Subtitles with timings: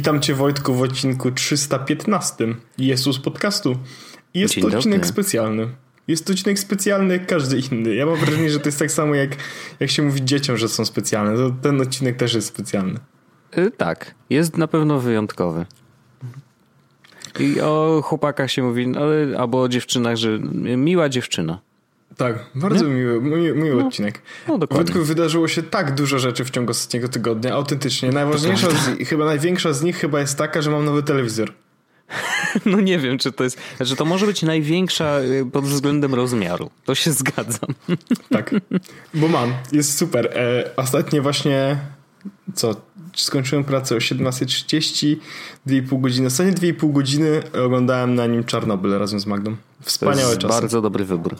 [0.00, 3.76] Witam Cię Wojtku w odcinku 315 Jezus Podcastu.
[4.34, 5.12] Jest Dzień to odcinek dobry.
[5.12, 5.68] specjalny.
[6.08, 7.94] Jest to odcinek specjalny jak każdy inny.
[7.94, 9.30] Ja mam wrażenie, że to jest tak samo jak,
[9.80, 11.36] jak się mówi dzieciom, że są specjalne.
[11.36, 12.98] To ten odcinek też jest specjalny.
[13.56, 15.66] Yy, tak, jest na pewno wyjątkowy.
[17.40, 20.38] I o chłopakach się mówi, ale, albo o dziewczynach, że
[20.76, 21.60] miła dziewczyna.
[22.16, 22.94] Tak, bardzo nie?
[22.94, 24.22] miły, miły, miły no, odcinek.
[24.48, 25.00] No, dokładnie.
[25.00, 28.12] wydarzyło się tak dużo rzeczy w ciągu ostatniego tygodnia, autentycznie.
[28.12, 31.52] Najważniejsza, z, chyba największa z nich chyba jest taka, że mam nowy telewizor.
[32.66, 33.58] No nie wiem, czy to jest.
[33.76, 36.70] Znaczy, to może być największa y, pod względem rozmiaru.
[36.84, 37.74] To się zgadzam.
[38.30, 38.54] Tak,
[39.14, 39.54] bo mam.
[39.72, 40.38] Jest super.
[40.38, 41.78] E, ostatnie właśnie.
[42.54, 42.76] Co?
[43.16, 45.16] Skończyłem pracę o 17.30,
[45.66, 46.26] 2,5 godziny.
[46.26, 49.56] Ostatnie 2,5 godziny oglądałem na nim Czarnobyl razem z Magdą.
[49.82, 50.60] Wspaniałe czasy.
[50.60, 51.36] Bardzo dobry wybór.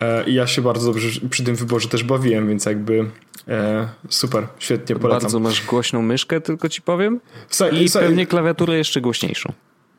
[0.00, 3.10] E, I ja się bardzo dobrze przy tym wyborze też bawiłem, więc jakby
[3.48, 5.20] e, super, świetnie polecam.
[5.22, 7.20] Bardzo masz głośną myszkę, tylko ci powiem.
[7.72, 9.52] I pewnie klawiaturę jeszcze głośniejszą.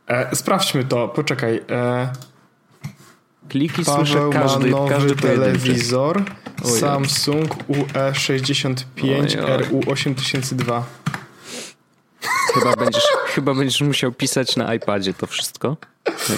[0.08, 1.62] E, sprawdźmy to, poczekaj.
[1.70, 2.10] E,
[3.50, 6.24] Kliki Paweł słyszę każdy, ma nowy każdy telewizor
[6.64, 8.76] Samsung UE65
[9.72, 10.82] RU8002.
[12.54, 15.78] Chyba będziesz, chyba będziesz musiał pisać na iPadzie to wszystko.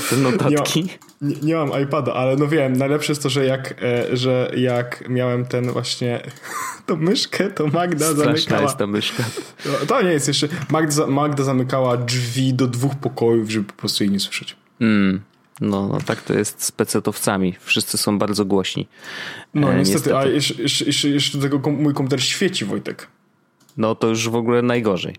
[0.10, 0.84] Te notatki.
[1.22, 4.52] Nie, nie, nie, mam iPada, ale no wiem, najlepsze jest to, że jak, e, że
[4.58, 6.22] jak miałem ten właśnie
[6.86, 8.62] tą myszkę, to Magda Straszna zamykała.
[8.62, 9.24] jest ta myszka.
[9.66, 10.48] No, to nie jest jeszcze.
[10.70, 14.56] Magda, Magda zamykała drzwi do dwóch pokojów, żeby po prostu jej nie słyszeć.
[14.82, 15.22] Mm.
[15.62, 17.56] No, no tak to jest z pecetowcami.
[17.60, 18.88] Wszyscy są bardzo głośni.
[19.54, 23.08] No e, niestety, niestety, a jeszcze, jeszcze, jeszcze, tego mój komputer świeci, Wojtek.
[23.78, 25.16] No to już w ogóle najgorzej.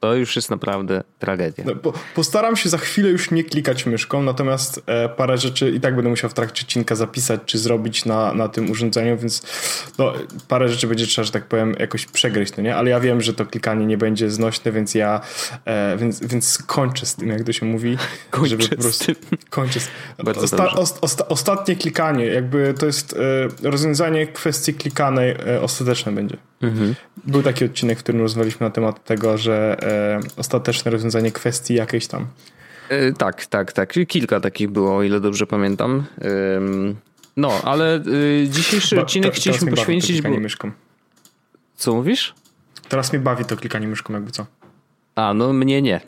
[0.00, 1.64] To już jest naprawdę tragedia.
[1.66, 5.80] No, po, postaram się za chwilę już nie klikać myszką, natomiast e, parę rzeczy i
[5.80, 9.42] tak będę musiał w trakcie odcinka zapisać, czy zrobić na, na tym urządzeniu, więc
[9.98, 10.12] no,
[10.48, 12.76] parę rzeczy będzie trzeba, że tak powiem, jakoś przegryźć, no nie?
[12.76, 15.20] Ale ja wiem, że to klikanie nie będzie znośne, więc ja
[15.64, 17.96] e, więc, więc kończę z tym, jak to się mówi.
[18.30, 19.12] Kończę żeby po prostu,
[19.50, 19.88] Kończę z
[20.44, 23.16] Osta, osta, ostatnie klikanie, jakby to jest
[23.62, 26.49] e, rozwiązanie kwestii klikanej e, ostateczne będzie.
[26.60, 26.94] Mhm.
[27.24, 32.06] Był taki odcinek, w którym rozmawialiśmy na temat tego, że e, ostateczne rozwiązanie kwestii jakiejś
[32.06, 32.26] tam.
[32.88, 33.94] E, tak, tak, tak.
[34.08, 36.04] Kilka takich było, o ile dobrze pamiętam.
[37.36, 40.22] no, ale e, dzisiejszy ba, odcinek te, chcieliśmy poświęcić.
[40.22, 40.30] Bo...
[40.30, 40.70] myszką.
[41.76, 42.34] Co mówisz?
[42.88, 44.46] Teraz mnie bawi to klikanie myszką, jakby co.
[45.14, 46.00] A, no mnie nie.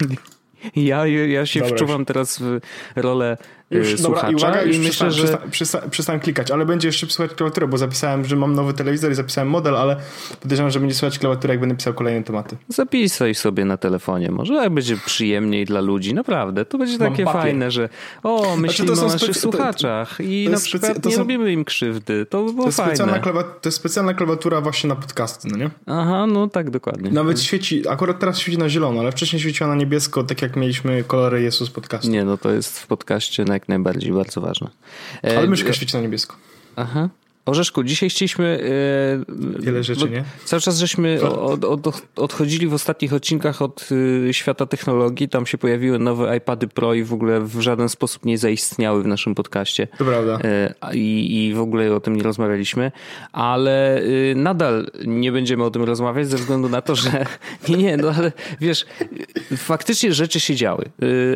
[0.76, 2.06] Ja, ja się Dobra, wczuwam już.
[2.06, 2.60] teraz w
[2.96, 3.36] rolę
[3.70, 5.38] już, y, słuchacza dobra, i, uwaga, i myślę, że...
[5.50, 9.14] Przestałem, przestałem klikać, ale będzie jeszcze słychać klawiaturę, bo zapisałem, że mam nowy telewizor i
[9.14, 9.96] zapisałem model, ale
[10.40, 12.56] podejrzewam, że będzie słychać klawiaturę, jak będę pisał kolejne tematy.
[12.68, 16.64] Zapisaj sobie na telefonie, może jak będzie przyjemniej dla ludzi, naprawdę.
[16.64, 17.88] To będzie takie fajne, że
[18.22, 21.18] o, znaczy, myślimy znaczy, o naszych słuchaczach i to na przykład nie są...
[21.18, 22.26] robimy im krzywdy.
[22.26, 22.96] To by było to fajne.
[22.96, 25.70] Specjalna to jest specjalna klawiatura właśnie na podcasty, no nie?
[25.86, 27.10] Aha, no tak, dokładnie.
[27.10, 31.04] Nawet świeci, akurat teraz świeci na zielono, ale wcześniej świeciła na niebiesko, tak jak mieliśmy
[31.04, 32.10] kolory Jezus podcastu.
[32.10, 34.70] Nie, no to jest w podcaście na jak najbardziej bardzo ważne.
[35.22, 36.36] Ale myszka e, świeci na niebiesko.
[36.76, 37.08] Aha.
[37.48, 38.60] Orzeszku, dzisiaj chcieliśmy.
[39.28, 40.24] Yy, Wiele rzeczy, nie?
[40.44, 43.88] Cały czas żeśmy od, od, odchodzili w ostatnich odcinkach od
[44.24, 45.28] yy, świata technologii.
[45.28, 49.06] Tam się pojawiły nowe iPady Pro i w ogóle w żaden sposób nie zaistniały w
[49.06, 49.86] naszym podcaście.
[49.98, 50.38] To prawda.
[50.90, 52.92] Yy, i, I w ogóle o tym nie rozmawialiśmy,
[53.32, 54.02] ale
[54.34, 57.26] nadal nie będziemy o tym rozmawiać ze względu na to, że.
[57.68, 58.86] Nie, nie, no ale wiesz,
[59.56, 60.84] faktycznie rzeczy się działy.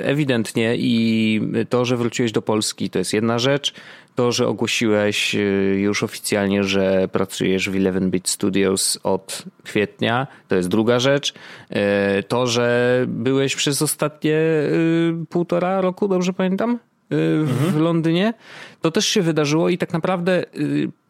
[0.03, 3.75] Ewidentnie i to, że wróciłeś do Polski, to jest jedna rzecz
[4.15, 10.69] to, że ogłosiłeś y, już oficjalnie, że pracujesz w 11-bit Studios od kwietnia, to jest
[10.69, 11.35] druga rzecz.
[11.71, 16.79] Y, to, że byłeś przez ostatnie y, półtora roku, dobrze pamiętam,
[17.11, 17.83] w mhm.
[17.83, 18.35] Londynie,
[18.81, 20.45] to też się wydarzyło i tak naprawdę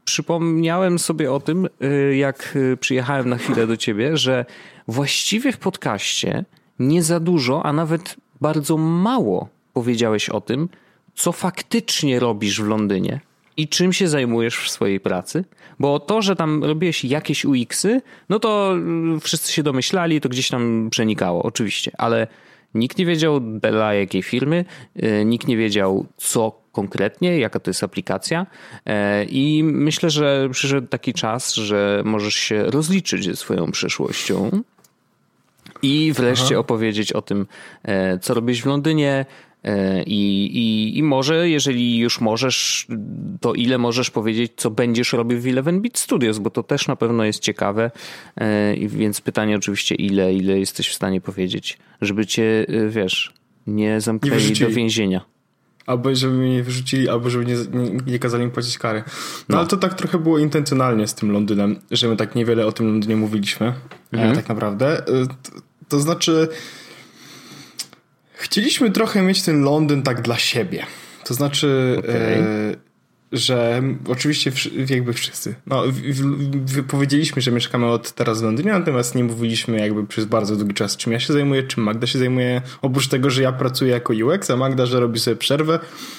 [0.04, 1.69] przypomniałem sobie o tym,
[2.12, 4.44] jak przyjechałem na chwilę do ciebie, że
[4.88, 6.44] właściwie w podcaście
[6.78, 10.69] nie za dużo, a nawet bardzo mało powiedziałeś o tym,
[11.14, 13.20] co faktycznie robisz w Londynie
[13.56, 15.44] i czym się zajmujesz w swojej pracy.
[15.79, 20.49] Bo to, że tam robiłeś jakieś UX-y, no to mm, wszyscy się domyślali, to gdzieś
[20.49, 22.26] tam przenikało, oczywiście, ale
[22.75, 24.64] nikt nie wiedział dla jakiej firmy,
[25.03, 28.47] y, nikt nie wiedział co konkretnie, jaka to jest aplikacja
[28.87, 34.50] e, i myślę, że przyszedł taki czas, że możesz się rozliczyć ze swoją przyszłością
[35.82, 36.59] i wreszcie Aha.
[36.59, 37.47] opowiedzieć o tym,
[37.82, 39.26] e, co robisz w Londynie,
[40.06, 42.87] I, i, I może, jeżeli już możesz,
[43.41, 46.97] to ile możesz powiedzieć, co będziesz robił w Eleven Beat Studios, bo to też na
[46.97, 47.91] pewno jest ciekawe.
[48.37, 53.32] E, Więc pytanie oczywiście, ile, ile jesteś w stanie powiedzieć, żeby cię, e, wiesz,
[53.67, 55.20] nie zamknęli nie do więzienia.
[55.87, 59.03] Albo żeby mnie nie wyrzucili, albo żeby nie, nie, nie kazali mi płacić kary.
[59.06, 59.12] No,
[59.49, 62.73] no, ale to tak trochę było intencjonalnie z tym Londynem, że my tak niewiele o
[62.73, 63.73] tym Londynie mówiliśmy.
[64.12, 64.37] Mhm.
[64.37, 65.03] Tak naprawdę.
[65.43, 65.50] To,
[65.88, 66.49] to znaczy
[68.42, 70.86] Chcieliśmy trochę mieć ten Londyn tak dla siebie.
[71.24, 72.14] To znaczy, okay.
[72.14, 72.74] e,
[73.32, 74.52] że oczywiście
[74.88, 75.54] jakby wszyscy.
[75.66, 75.82] No,
[76.88, 80.96] powiedzieliśmy, że mieszkamy od teraz w Londynie, natomiast nie mówiliśmy jakby przez bardzo długi czas,
[80.96, 82.62] czym ja się zajmuję, czym Magda się zajmuje.
[82.82, 85.78] Oprócz tego, że ja pracuję jako UX, a Magda, że robi sobie przerwę,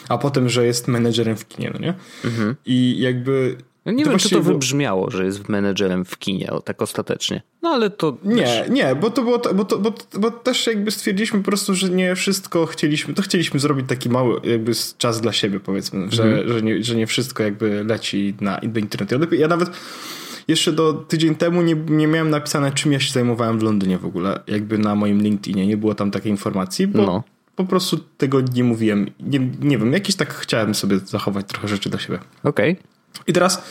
[0.10, 1.94] a potem, że jest menedżerem w kinie, no nie?
[2.26, 2.56] Mhm.
[2.66, 6.62] I jakby ja nie to wiem, czy to wybrzmiało, że jest menedżerem w kinie, o,
[6.62, 7.42] tak ostatecznie.
[7.62, 8.18] No ale to.
[8.24, 8.70] Nie, też...
[8.70, 9.42] nie, bo to było.
[9.56, 13.14] Bo, to, bo, bo też jakby stwierdziliśmy po prostu, że nie wszystko chcieliśmy.
[13.14, 16.48] To chcieliśmy zrobić taki mały jakby czas dla siebie, powiedzmy, że, mm.
[16.48, 19.36] że, nie, że nie wszystko jakby leci na, do internetu.
[19.36, 19.70] Ja nawet
[20.48, 24.06] jeszcze do tydzień temu nie, nie miałem napisane, czym ja się zajmowałem w Londynie w
[24.06, 25.68] ogóle, jakby na moim LinkedInie.
[25.68, 27.06] Nie było tam takiej informacji, bo.
[27.06, 27.24] No.
[27.56, 29.10] Po prostu tego nie mówiłem.
[29.20, 32.20] Nie, nie wiem, jakiś tak chciałem sobie zachować trochę rzeczy dla siebie.
[32.44, 32.72] Okej.
[32.72, 32.93] Okay.
[33.28, 33.62] I teraz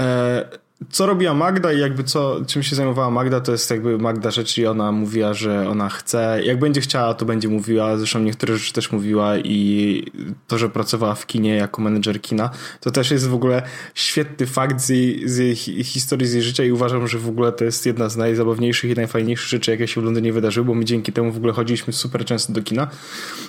[0.00, 4.30] e, co robiła Magda i jakby co, czym się zajmowała Magda, to jest jakby Magda
[4.30, 8.56] rzeczy i ona mówiła, że ona chce, jak będzie chciała, to będzie mówiła, zresztą niektóre
[8.56, 10.04] rzeczy też mówiła i
[10.46, 13.62] to, że pracowała w kinie jako menedżer kina, to też jest w ogóle
[13.94, 17.52] świetny fakt z jej, z jej historii, z jej życia i uważam, że w ogóle
[17.52, 20.84] to jest jedna z najzabawniejszych i najfajniejszych rzeczy, jakie się w Londynie wydarzyły, bo my
[20.84, 22.88] dzięki temu w ogóle chodziliśmy super często do kina.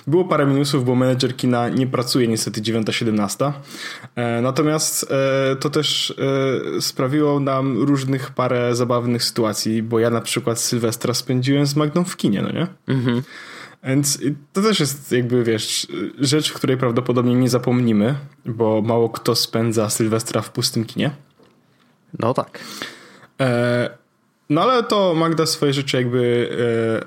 [0.06, 3.52] Było parę minusów, bo menedżer kina nie pracuje niestety 9-17,
[4.16, 6.14] e, natomiast e, to też
[6.76, 11.76] e, sprawiło sprawiło nam różnych parę zabawnych sytuacji, bo ja na przykład Sylwestra spędziłem z
[11.76, 12.66] Magdą w kinie, no nie?
[12.88, 13.22] Mhm.
[13.84, 14.18] Więc
[14.52, 15.86] to też jest jakby, wiesz,
[16.18, 18.14] rzecz, której prawdopodobnie nie zapomnimy,
[18.46, 21.10] bo mało kto spędza Sylwestra w pustym kinie.
[22.18, 22.58] No tak.
[23.40, 23.90] E,
[24.50, 26.50] no ale to Magda swoje rzeczy jakby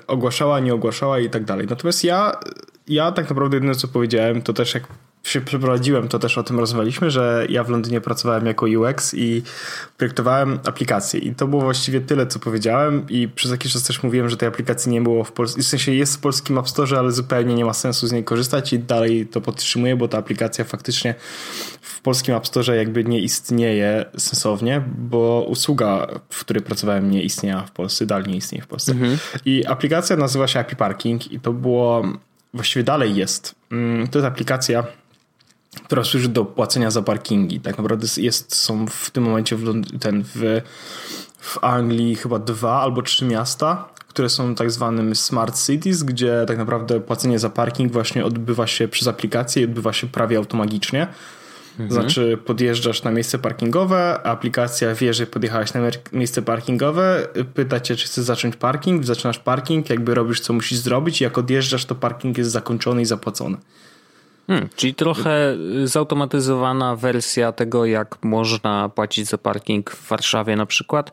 [0.00, 1.66] e, ogłaszała, nie ogłaszała i tak dalej.
[1.70, 2.32] Natomiast ja,
[2.88, 4.88] ja tak naprawdę jedyne co powiedziałem, to też jak
[5.24, 9.42] się przeprowadziłem, to też o tym rozmawialiśmy, że ja w Londynie pracowałem jako UX i
[9.96, 11.20] projektowałem aplikacje.
[11.20, 13.06] I to było właściwie tyle, co powiedziałem.
[13.08, 15.60] I przez jakiś czas też mówiłem, że tej aplikacji nie było w Polsce.
[15.60, 18.72] W sensie jest w polskim App Store, ale zupełnie nie ma sensu z niej korzystać
[18.72, 21.14] i dalej to podtrzymuję, bo ta aplikacja faktycznie
[21.80, 27.62] w polskim App Store jakby nie istnieje sensownie, bo usługa, w której pracowałem, nie istniała
[27.62, 28.92] w Polsce, dalej nie istnieje w Polsce.
[28.92, 29.18] Mhm.
[29.44, 32.02] I aplikacja nazywa się API Parking i to było,
[32.54, 33.54] właściwie dalej jest.
[33.72, 34.84] Mm, to jest aplikacja
[35.84, 37.60] która służy do płacenia za parkingi.
[37.60, 40.60] Tak naprawdę jest, są w tym momencie w, ten, w,
[41.38, 46.58] w Anglii chyba dwa albo trzy miasta, które są tak zwanym smart cities, gdzie tak
[46.58, 51.06] naprawdę płacenie za parking właśnie odbywa się przez aplikację i odbywa się prawie automagicznie.
[51.78, 51.90] Mhm.
[51.90, 55.80] Znaczy podjeżdżasz na miejsce parkingowe, aplikacja wie, że podjechałeś na
[56.12, 61.20] miejsce parkingowe, pyta cię, czy chcesz zacząć parking, zaczynasz parking, jakby robisz co musisz zrobić
[61.20, 63.56] i jak odjeżdżasz, to parking jest zakończony i zapłacony.
[64.46, 71.10] Hmm, czyli trochę zautomatyzowana wersja tego, jak można płacić za parking w Warszawie na przykład,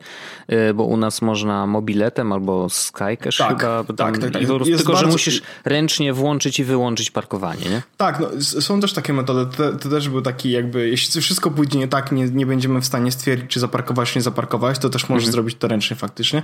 [0.52, 3.84] y, bo u nas można mobiletem albo Skycash tak, chyba.
[3.84, 4.42] Tak, tak, tak.
[4.42, 4.96] Tylko, bardzo...
[4.96, 7.82] że musisz ręcznie włączyć i wyłączyć parkowanie, nie?
[7.96, 8.28] Tak, no,
[8.60, 9.56] są też takie metody.
[9.56, 12.86] To, to, też był taki jakby, jeśli wszystko pójdzie nie tak, nie, nie będziemy w
[12.86, 15.32] stanie stwierdzić, czy zaparkować, czy nie zaparkować, to też możesz mhm.
[15.32, 16.42] zrobić to ręcznie faktycznie.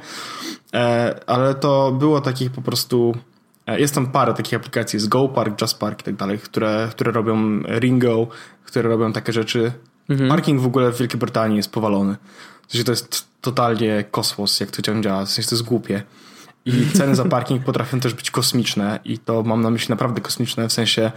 [0.74, 3.14] E, ale to było takich po prostu
[3.76, 8.26] jest tam parę takich aplikacji, jest GoPark, JustPark i tak dalej, które, które robią Ringo,
[8.64, 9.72] które robią takie rzeczy.
[10.08, 10.30] Mhm.
[10.30, 12.16] Parking w ogóle w Wielkiej Brytanii jest powalony.
[12.68, 15.24] W sensie to jest totalnie kosmos, jak to działa.
[15.24, 16.02] W sensie to jest głupie.
[16.64, 20.68] I ceny za parking potrafią też być kosmiczne i to mam na myśli naprawdę kosmiczne,
[20.68, 21.12] w sensie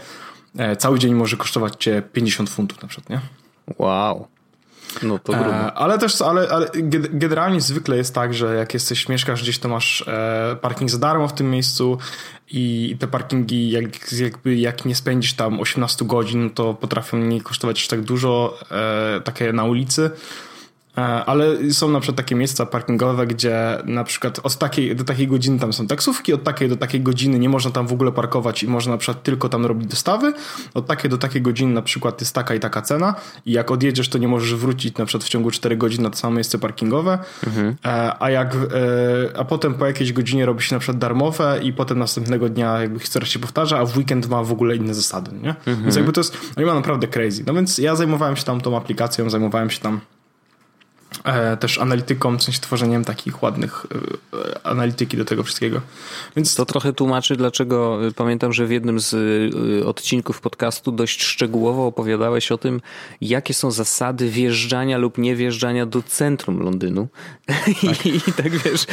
[0.58, 3.22] e, cały dzień może kosztować cię 50 funtów na przykład, nie?
[3.78, 4.28] Wow.
[5.04, 5.52] No to grubo.
[5.52, 6.68] E, ale też, ale, ale
[7.12, 11.28] generalnie zwykle jest tak, że jak jesteś, mieszkasz gdzieś, to masz e, parking za darmo
[11.28, 11.98] w tym miejscu
[12.52, 17.78] i te parkingi, jak, jakby jak nie spędzisz tam 18 godzin, to potrafią nie kosztować
[17.78, 20.12] aż tak dużo, e, takie na ulicy.
[20.98, 25.28] E, ale są na przykład takie miejsca parkingowe, gdzie na przykład od takiej do takiej
[25.28, 28.64] godziny tam są taksówki, od takiej do takiej godziny nie można tam w ogóle parkować
[28.64, 30.34] i można na przykład tylko tam robić dostawy.
[30.74, 34.10] Od takiej do takiej godziny na przykład jest taka i taka cena i jak odjedziesz,
[34.10, 37.20] to nie możesz wrócić na przykład w ciągu 4 godzin na to samo miejsce parkingowe.
[37.48, 37.76] Mhm.
[37.86, 41.74] E, a jak, e, a potem po jakiejś godzinie robi się na przykład darmowe i
[41.74, 45.32] potem następnego dnia jakby historia się powtarza, a w weekend ma w ogóle inne zasady,
[45.32, 45.50] nie?
[45.50, 45.84] Mhm.
[45.84, 47.44] Więc jakby to jest, oni ma naprawdę crazy.
[47.48, 50.02] No więc ja zajmowałem się tam tą aplikacją, zajmowałem się tam
[51.60, 53.86] też analityką, w sensie tworzeniem takich ładnych
[54.34, 55.82] e, analityki do tego wszystkiego.
[56.36, 59.16] Więc to trochę tłumaczy, dlaczego y, pamiętam, że w jednym z
[59.86, 62.82] odcinków podcastu dość szczegółowo opowiadałeś o tym,
[63.22, 67.08] jakie są zasady wjeżdżania lub nie wjeżdżania do centrum Londynu.
[67.82, 68.06] Tak.
[68.06, 68.86] I, I, tak wiesz,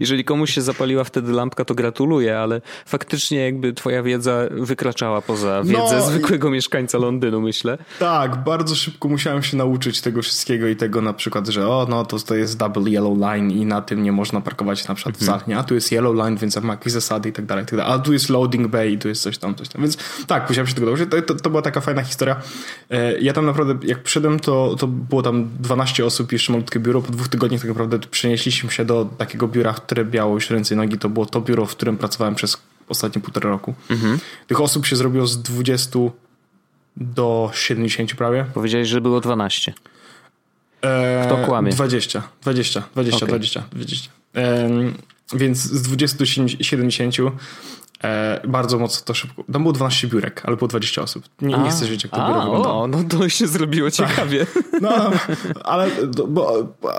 [0.00, 5.62] jeżeli komuś się zapaliła wtedy lampka, to gratuluję, ale faktycznie jakby twoja wiedza wykraczała poza
[5.62, 6.50] wiedzę no, zwykłego i...
[6.50, 7.78] mieszkańca Londynu, myślę.
[7.98, 12.04] Tak, bardzo szybko musiałem się nauczyć tego wszystkiego i tego na przykład, że o, no
[12.04, 15.22] to, to jest double yellow line i na tym nie można parkować na przykład w
[15.22, 15.38] mhm.
[15.38, 17.94] Zachnie, a tu jest yellow line, więc ma jakieś zasady i tak dalej, tak dalej.
[17.94, 19.82] A tu jest loading bay i tu jest coś tam, coś tam.
[19.82, 21.10] Więc tak, musiałem się tego nauczyć.
[21.10, 22.36] To, to, to była taka fajna historia.
[22.90, 27.02] E, ja tam naprawdę, jak przyszedłem, to, to było tam 12 osób, jeszcze malutkie biuro.
[27.02, 30.76] Po dwóch tygodniach tak naprawdę przenieśliśmy się do takiego biura, które miało już ręce i
[30.76, 30.98] nogi.
[30.98, 32.56] To było to biuro, w którym pracowałem przez
[32.88, 33.74] ostatnie półtora roku.
[33.90, 34.18] Mhm.
[34.46, 35.98] Tych osób się zrobiło z 20
[36.96, 38.44] do 70 prawie.
[38.54, 39.74] Powiedziałeś, że było 12.
[41.26, 41.72] Kto kłamie?
[41.72, 43.28] 20, 20, 20, okay.
[43.28, 44.10] 20, 20.
[44.34, 44.94] Um,
[45.34, 47.14] więc z 20 do 70
[48.04, 49.44] e, bardzo mocno to szybko.
[49.52, 51.24] Tam było 12 biurek, ale było 20 osób.
[51.42, 52.82] Nie, a, nie chcesz wiedzieć, jak to a, biuro wyglądało.
[52.82, 54.08] O, no to się zrobiło tak.
[54.08, 54.46] ciekawie.
[54.80, 55.10] No,
[55.64, 55.90] ale
[56.28, 56.92] bo, bo,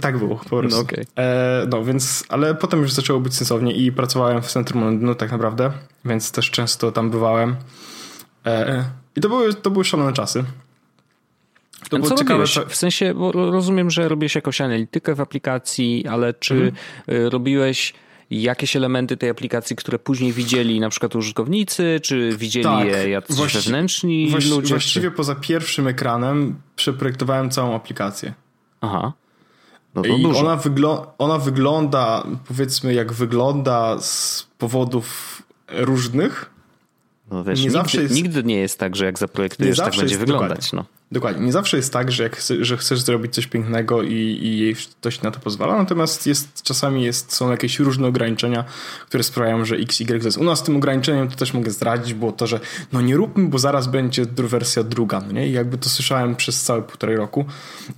[0.00, 0.76] tak było po prostu.
[0.76, 1.06] No, okay.
[1.18, 5.32] e, no, więc, ale potem już zaczęło być sensownie i pracowałem w centrum Londynu tak
[5.32, 5.72] naprawdę,
[6.04, 7.56] więc też często tam bywałem.
[8.46, 8.84] E,
[9.16, 10.44] I to były, to były szalone czasy.
[11.90, 12.58] To było co ciekawe, robiłeś?
[12.68, 16.72] W sensie, rozumiem, że robiłeś jakąś analitykę w aplikacji, ale czy mhm.
[17.26, 17.94] Y, robiłeś
[18.30, 23.36] jakieś elementy tej aplikacji, które później widzieli na przykład użytkownicy, czy widzieli tak, je jacyś
[23.36, 24.74] właści- wewnętrzni właści- ludzie?
[24.74, 25.16] Właściwie czy...
[25.16, 28.34] poza pierwszym ekranem przeprojektowałem całą aplikację.
[28.80, 29.12] Aha.
[29.94, 36.50] No I Ona, wygl- ona wygląda, powiedzmy, jak wygląda z powodów różnych.
[37.30, 40.18] No wiesz, nie nigdy, zawsze jest, nigdy nie jest tak, że jak zaprojektujesz, tak będzie
[40.18, 40.72] wyglądać.
[40.72, 40.84] No.
[41.12, 41.46] Dokładnie.
[41.46, 45.22] Nie zawsze jest tak, że, jak chce, że chcesz zrobić coś pięknego i, i ktoś
[45.22, 48.64] na to pozwala, natomiast jest, czasami jest, są jakieś różne ograniczenia,
[49.06, 50.36] które sprawiają, że X, Y, Z.
[50.36, 52.60] U nas tym ograniczeniem to też mogę zdradzić, było to, że
[52.92, 55.48] no nie róbmy, bo zaraz będzie wersja druga, no nie?
[55.48, 57.44] I jakby to słyszałem przez całe półtorej roku.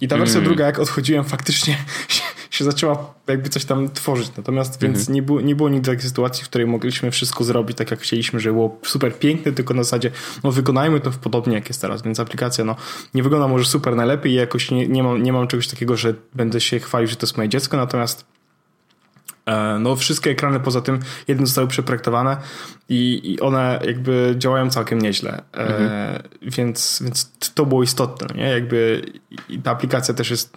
[0.00, 0.48] I ta wersja mm.
[0.48, 1.76] druga, jak odchodziłem, faktycznie
[2.08, 2.22] się,
[2.52, 4.30] się, zaczęła jakby coś tam tworzyć.
[4.36, 7.90] Natomiast więc nie było, nie było nigdy takiej sytuacji, w której mogliśmy wszystko zrobić tak,
[7.90, 10.10] jak chcieliśmy, że było super piękne, tylko na zasadzie,
[10.44, 12.02] no wykonajmy to w podobnie, jak jest teraz.
[12.02, 12.76] Więc aplikacja, no
[13.14, 16.14] nie wygląda może super najlepiej i jakoś nie, nie, mam, nie mam czegoś takiego, że
[16.34, 18.24] będę się chwalił, że to jest moje dziecko, natomiast
[19.46, 22.36] e, no wszystkie ekrany poza tym jednym zostały przeprojektowane
[22.88, 25.42] i, i one jakby działają całkiem nieźle.
[25.52, 26.22] E, mhm.
[26.42, 28.48] więc, więc to było istotne, nie?
[28.48, 29.02] Jakby
[29.62, 30.54] ta aplikacja też jest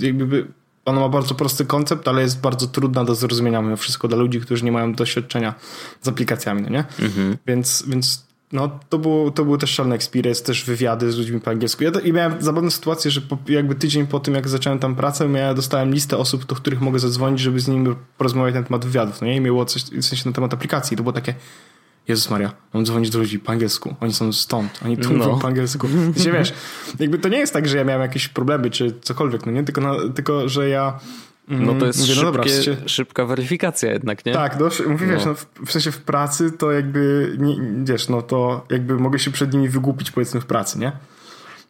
[0.00, 0.46] jakby
[0.86, 4.40] ona ma bardzo prosty koncept, ale jest bardzo trudna do zrozumienia mimo wszystko dla ludzi,
[4.40, 5.54] którzy nie mają doświadczenia
[6.02, 6.84] z aplikacjami, no nie?
[6.98, 7.36] Mhm.
[7.46, 11.50] Więc, więc no, to, było, to był też szalony experience, też wywiady z ludźmi po
[11.50, 11.84] angielsku.
[11.84, 14.96] Ja to, I miałem zabawną sytuację, że po, jakby tydzień po tym, jak zacząłem tam
[14.96, 18.84] pracę, ja dostałem listę osób, do których mogę zadzwonić, żeby z nimi porozmawiać na temat
[18.84, 19.20] wywiadów.
[19.20, 19.36] No nie?
[19.36, 20.96] I miało coś w sensie na temat aplikacji.
[20.96, 21.34] To było takie,
[22.08, 23.94] Jezus Maria, mam dzwonić do ludzi po angielsku.
[24.00, 25.38] Oni są stąd, oni tu no.
[25.38, 25.88] po angielsku.
[26.10, 26.52] Wiecie, wiesz,
[26.98, 29.64] jakby to nie jest tak, że ja miałem jakieś problemy czy cokolwiek, no nie?
[29.64, 30.98] Tylko, no, tylko że ja
[31.48, 34.32] no to jest mówię, no szybkie, no dobra, szybka weryfikacja jednak, nie?
[34.32, 35.12] Tak, no, mówię, no.
[35.12, 39.18] wiesz, no, w, w, sensie w pracy to jakby, nie, wiesz, no to jakby mogę
[39.18, 40.92] się przed nimi wygłupić powiedzmy w pracy, nie?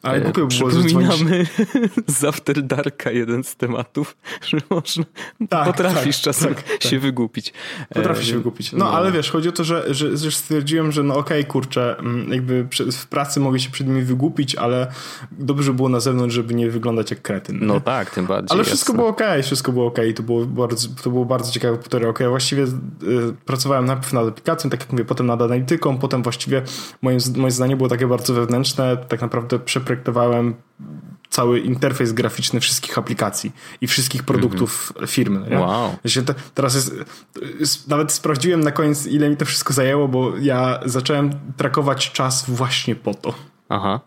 [0.03, 1.47] Ale głupio by było, Przypominamy
[2.19, 4.17] z After Darka jeden z tematów,
[4.49, 5.05] że można,
[5.49, 7.01] tak, potrafisz tak, czasem tak, się tak.
[7.01, 7.53] wygłupić.
[7.95, 8.73] Potrafisz się e, wygłupić.
[8.73, 11.53] No, no, ale wiesz, chodzi o to, że, że, że stwierdziłem, że no okej, okay,
[11.53, 14.93] kurczę, mm, jakby w pracy mogę się przed nimi wygłupić, ale
[15.33, 17.59] dobrze było na zewnątrz, żeby nie wyglądać jak kretyn.
[17.63, 18.49] No tak, tym bardziej.
[18.57, 18.99] Ale wszystko jasne.
[18.99, 20.15] było okej, okay, wszystko było okej, okay.
[20.15, 22.23] to, było bardzo, to było bardzo ciekawe półtorej roku.
[22.23, 22.69] Ja właściwie y,
[23.45, 26.63] pracowałem najpierw nad aplikacją, tak jak mówię, potem nad analityką, potem właściwie
[27.03, 30.55] moim, moje zdanie było takie bardzo wewnętrzne, tak naprawdę przeprojektowane projektowałem
[31.31, 35.11] cały interfejs graficzny wszystkich aplikacji i wszystkich produktów mm -hmm.
[35.11, 35.47] firmy.
[35.51, 35.59] Nie?
[35.59, 35.97] Wow.
[36.27, 36.93] Te, teraz
[37.61, 42.51] jest, nawet sprawdziłem na koniec, ile mi to wszystko zajęło, bo ja zacząłem trakować czas
[42.51, 43.35] właśnie po to.
[43.69, 44.01] Aha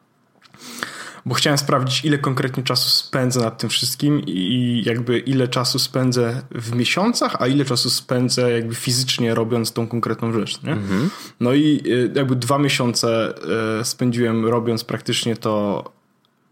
[1.29, 6.41] bo chciałem sprawdzić, ile konkretnie czasu spędzę nad tym wszystkim i jakby ile czasu spędzę
[6.51, 10.63] w miesiącach, a ile czasu spędzę jakby fizycznie robiąc tą konkretną rzecz.
[10.63, 10.71] Nie?
[10.71, 11.09] Mhm.
[11.39, 13.33] No i y, jakby dwa miesiące
[13.81, 15.83] y, spędziłem robiąc praktycznie to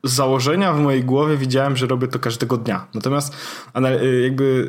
[0.04, 2.88] z założenia w mojej głowie widziałem, że robię to każdego dnia.
[2.94, 3.36] Natomiast
[4.02, 4.68] y, jakby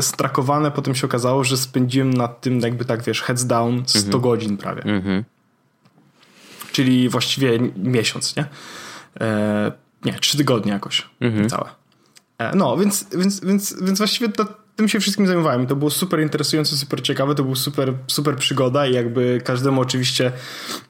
[0.00, 4.22] strakowane potem się okazało, że spędziłem nad tym jakby tak wiesz, heads down 100 mhm.
[4.22, 4.82] godzin prawie.
[4.82, 5.24] Mhm.
[6.72, 8.44] Czyli właściwie miesiąc, nie?
[9.20, 9.72] E,
[10.04, 11.48] nie, trzy tygodnie jakoś mhm.
[11.48, 11.70] całe.
[12.38, 14.46] E, no, więc, więc, więc, więc właściwie to,
[14.76, 15.66] tym się wszystkim zajmowałem.
[15.66, 20.32] To było super interesujące, super ciekawe, to był super, super przygoda i jakby każdemu oczywiście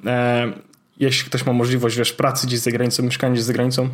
[0.06, 0.52] e,
[1.00, 3.88] jeśli ktoś ma możliwość, wiesz, pracy gdzieś za granicą, mieszkania gdzieś za granicą,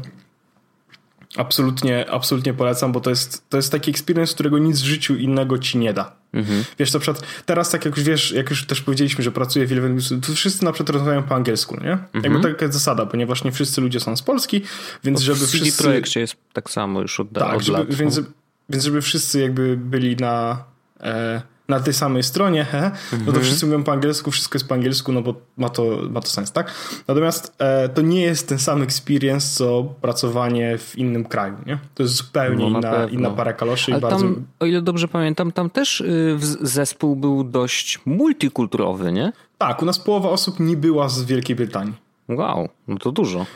[1.36, 5.58] Absolutnie, absolutnie polecam, bo to jest, to jest taki experience, którego nic w życiu innego
[5.58, 6.16] ci nie da.
[6.32, 6.64] Mhm.
[6.78, 9.68] Wiesz, na przykład teraz tak jak już wiesz, jak już też powiedzieliśmy, że pracuję w
[9.68, 11.92] wiele to wszyscy na przykład rozmawiają po angielsku, nie?
[11.92, 12.24] Mhm.
[12.24, 14.62] Jakby taka jest zasada, ponieważ nie wszyscy ludzie są z Polski,
[15.04, 15.82] więc żeby w wszyscy...
[15.82, 17.94] W projekcie jest tak samo już od, tak, od żeby, lat.
[17.94, 18.20] Więc,
[18.68, 20.64] więc żeby wszyscy jakby byli na...
[21.00, 23.44] E, na tej samej stronie, he, no to mhm.
[23.44, 26.52] wszyscy mówią po angielsku, wszystko jest po angielsku, no bo ma to, ma to sens,
[26.52, 26.74] tak?
[27.08, 31.78] Natomiast e, to nie jest ten sam experience, co pracowanie w innym kraju, nie?
[31.94, 33.92] To jest zupełnie no, inna, inna para kaloszy.
[33.92, 34.18] Ale i bardzo...
[34.18, 39.32] tam, o ile dobrze pamiętam, tam też y, zespół był dość multikulturowy, nie?
[39.58, 41.94] Tak, u nas połowa osób nie była z Wielkiej Brytanii.
[42.28, 43.46] Wow, no to dużo.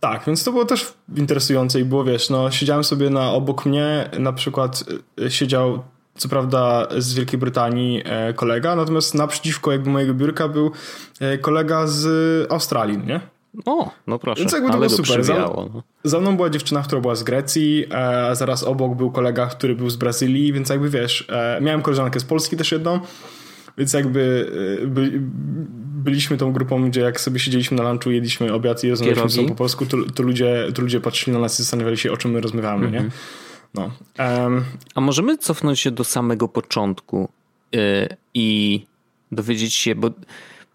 [0.00, 4.10] Tak, więc to było też interesujące i było, wiesz, no siedziałem sobie na obok mnie,
[4.18, 4.84] na przykład
[5.20, 5.82] y, siedział
[6.20, 10.70] co prawda z Wielkiej Brytanii e, kolega, natomiast naprzeciwko jakby mojego biurka był
[11.20, 12.06] e, kolega z
[12.52, 13.20] Australii, nie?
[13.66, 14.40] O, no proszę.
[14.40, 15.24] Więc jakby to było super.
[15.24, 15.82] Za, no.
[16.04, 19.90] za, mną była dziewczyna, która była z Grecji, a zaraz obok był kolega, który był
[19.90, 23.00] z Brazylii, więc jakby wiesz, e, miałem koleżankę z Polski też jedną,
[23.78, 24.52] więc jakby
[24.86, 25.20] by,
[26.04, 29.86] byliśmy tą grupą, gdzie jak sobie siedzieliśmy na lunchu, jedliśmy obiad i rozmawialiśmy po polsku,
[29.86, 32.86] to, to, ludzie, to ludzie patrzyli na nas i zastanawiali się, o czym my rozmawiamy,
[32.86, 33.04] mm -hmm.
[33.04, 33.10] nie?
[33.74, 33.90] No.
[34.18, 37.28] Um, A możemy cofnąć się do samego początku
[37.72, 38.80] yy, i
[39.32, 40.10] dowiedzieć się, bo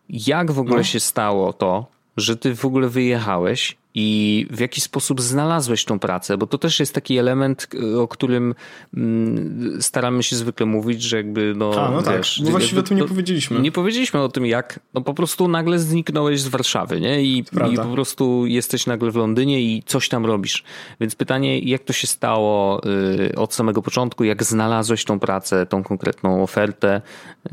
[0.10, 0.84] jak w ogóle no.
[0.84, 1.86] się stało to,
[2.18, 6.80] że ty w ogóle wyjechałeś i w jaki sposób znalazłeś tą pracę, bo to też
[6.80, 8.56] jest taki element, o którym
[8.94, 12.18] mm, staramy się zwykle mówić, że jakby no, A, no tak.
[12.18, 13.60] wiesz, tak, bo właściwie o tym nie powiedzieliśmy.
[13.60, 17.24] Nie powiedzieliśmy o tym jak, no po prostu nagle zniknąłeś z Warszawy, nie?
[17.24, 20.64] I, i po prostu jesteś nagle w Londynie i coś tam robisz.
[21.00, 22.82] Więc pytanie, jak to się stało
[23.30, 27.02] y, od samego początku, jak znalazłeś tą pracę, tą konkretną ofertę,
[27.46, 27.50] y,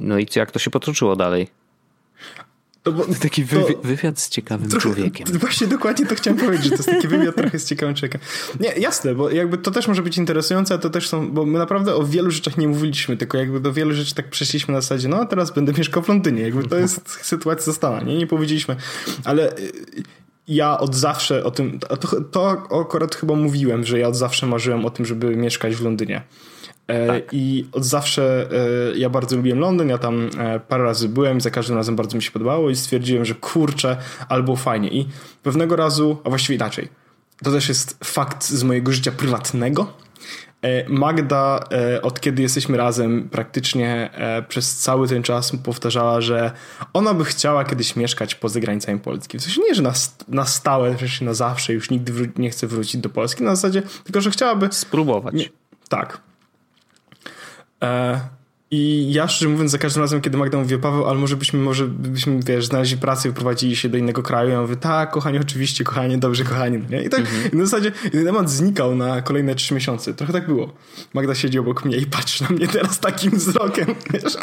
[0.00, 1.61] no i jak to się potoczyło dalej?
[2.82, 5.26] To, bo, taki wywi wywiad z ciekawym człowiekiem.
[5.40, 8.20] Właśnie dokładnie to chciałem powiedzieć, że to jest taki wywiad trochę z ciekawym człowiekiem.
[8.60, 11.58] Nie, jasne, bo jakby to też może być interesujące, a to też są, bo my
[11.58, 15.08] naprawdę o wielu rzeczach nie mówiliśmy, tylko jakby do wielu rzeczy tak przeszliśmy na zasadzie,
[15.08, 18.16] no a teraz będę mieszkał w Londynie, jakby to jest sytuacja została, nie?
[18.16, 18.76] Nie powiedzieliśmy,
[19.24, 19.72] ale y,
[20.48, 24.84] ja od zawsze o tym, to, to akurat chyba mówiłem, że ja od zawsze marzyłem
[24.86, 26.22] o tym, żeby mieszkać w Londynie.
[26.86, 27.22] E, tak.
[27.32, 28.48] I od zawsze
[28.92, 32.16] e, ja bardzo lubiłem Londyn, ja tam e, parę razy byłem, za każdym razem bardzo
[32.16, 33.96] mi się podobało i stwierdziłem, że kurczę,
[34.28, 34.88] albo fajnie.
[34.88, 35.08] I
[35.42, 36.88] pewnego razu, a właściwie inaczej,
[37.44, 39.92] to też jest fakt z mojego życia prywatnego.
[40.88, 41.64] Magda,
[42.02, 44.10] od kiedy jesteśmy razem, praktycznie
[44.48, 46.52] przez cały ten czas powtarzała, że
[46.92, 49.38] ona by chciała kiedyś mieszkać poza granicami Polski.
[49.38, 49.92] W sensie nie, że na,
[50.28, 54.30] na stałe, na zawsze już nigdy nie chce wrócić do Polski, na zasadzie, tylko że
[54.30, 54.68] chciałaby.
[54.70, 55.34] Spróbować.
[55.34, 55.48] Nie,
[55.88, 56.20] tak.
[57.82, 58.41] E,
[58.74, 61.86] I ja szczerze mówiąc, za każdym razem, kiedy Magda mówi, Paweł, ale może byśmy, może
[61.86, 64.50] byśmy, wiesz, znaleźli pracę i wyprowadzili się do innego kraju.
[64.50, 66.82] Ja mówię, tak, kochanie, oczywiście, kochanie, dobrze, kochanie.
[66.90, 67.02] Nie?
[67.02, 67.58] I tak mhm.
[67.58, 70.14] na zasadzie ten temat znikał na kolejne trzy miesiące.
[70.14, 70.72] Trochę tak było.
[71.14, 73.86] Magda siedzi obok mnie i patrzy na mnie teraz takim wzrokiem.
[74.12, 74.36] Wiesz?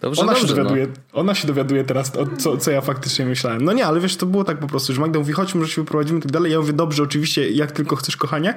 [0.00, 1.20] Dobrze, ona, dobrze, się dowiaduje, no.
[1.20, 3.64] ona się dowiaduje teraz, o, co, co ja faktycznie myślałem.
[3.64, 5.82] No nie, ale wiesz, to było tak po prostu, że Magda mówi, chodź, może się
[5.82, 6.52] wyprowadzimy i tak dalej.
[6.52, 8.54] Ja mówię, dobrze, oczywiście, jak tylko chcesz, kochanie.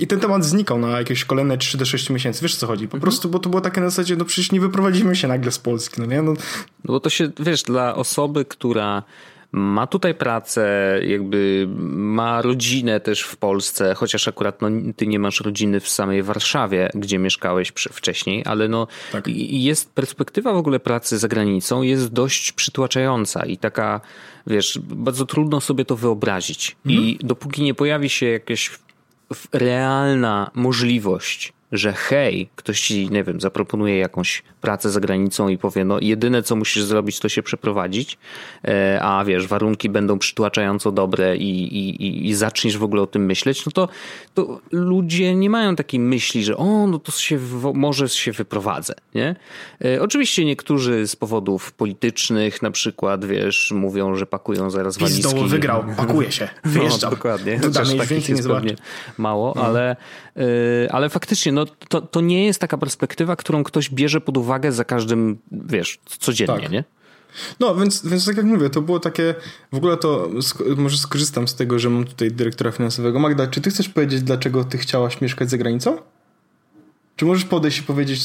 [0.00, 2.42] I ten temat znikał na jakieś kolejne 3 do 6 miesięcy.
[2.42, 2.88] Wiesz, co chodzi?
[2.88, 3.00] Po mhm.
[3.00, 6.00] prostu, bo to było takie na zasadzie, no przecież nie wyprowadzimy się nagle z Polski,
[6.00, 6.22] no nie?
[6.22, 6.32] No,
[6.84, 9.02] no bo to się, wiesz, dla osoby, która
[9.52, 15.40] ma tutaj pracę, jakby ma rodzinę też w Polsce, chociaż akurat no, ty nie masz
[15.40, 19.24] rodziny w samej Warszawie, gdzie mieszkałeś wcześniej, ale no tak.
[19.36, 24.00] jest perspektywa w ogóle pracy za granicą jest dość przytłaczająca i taka,
[24.46, 26.76] wiesz, bardzo trudno sobie to wyobrazić.
[26.86, 27.04] Mhm.
[27.04, 28.70] I dopóki nie pojawi się jakaś
[29.52, 35.84] realna możliwość że hej, ktoś ci, nie wiem, zaproponuje jakąś pracę za granicą i powie,
[35.84, 38.18] no jedyne co musisz zrobić to się przeprowadzić,
[38.64, 43.24] e, a wiesz, warunki będą przytłaczająco dobre i, i, i zaczniesz w ogóle o tym
[43.24, 43.88] myśleć, no to,
[44.34, 47.38] to ludzie nie mają takiej myśli, że o, no to się,
[47.74, 49.36] może się wyprowadzę, nie?
[49.84, 55.22] E, oczywiście niektórzy z powodów politycznych na przykład, wiesz, mówią, że pakują zaraz walizki.
[55.22, 57.06] Pizdoło wygrał, pakuje się, wyjeżdża.
[57.06, 57.58] No, dokładnie.
[57.58, 58.76] Chociaż takich jest pewnie
[59.18, 59.62] mało, no.
[59.62, 59.96] ale,
[60.36, 64.36] e, ale faktycznie, no no to, to nie jest taka perspektywa, którą ktoś bierze pod
[64.36, 66.72] uwagę za każdym, wiesz, codziennie, tak.
[66.72, 66.84] nie?
[67.60, 69.34] No, więc, więc tak jak mówię, to było takie,
[69.72, 70.30] w ogóle to
[70.76, 73.18] może skorzystam z tego, że mam tutaj dyrektora finansowego.
[73.18, 75.98] Magda, czy ty chcesz powiedzieć, dlaczego ty chciałaś mieszkać za granicą?
[77.16, 78.20] Czy możesz podejść i powiedzieć,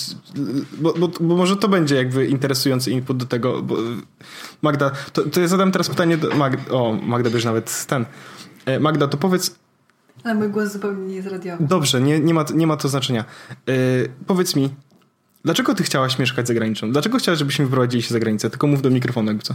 [0.78, 3.76] bo, bo, bo może to będzie jakby interesujący input do tego, bo
[4.62, 8.06] Magda, to, to ja zadam teraz pytanie do Magda, o, Magda bierze nawet ten.
[8.66, 9.56] E, Magda, to powiedz,
[10.24, 11.68] ale mój głos zupełnie nie jest radiowy.
[11.68, 13.26] Dobrze, nie, nie, ma, nie ma to znaczenia.
[13.68, 13.76] Yy,
[14.28, 14.70] powiedz mi,
[15.44, 16.92] dlaczego ty chciałaś mieszkać za granicą?
[16.92, 18.50] Dlaczego chciałaś, żebyśmy wyprowadzili się za granicę?
[18.50, 19.54] Tylko mów do mikrofonu jakby co.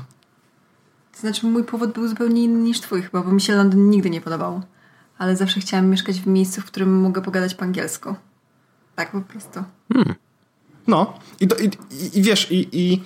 [1.13, 4.11] To znaczy mój powód był zupełnie inny niż twój chyba, bo mi się Londyn nigdy
[4.11, 4.63] nie podobał.
[5.19, 8.15] ale zawsze chciałam mieszkać w miejscu, w którym mogę pogadać po angielsku.
[8.97, 9.65] Tak po prostu.
[10.87, 13.03] No i, to, i, i, i wiesz, i, i,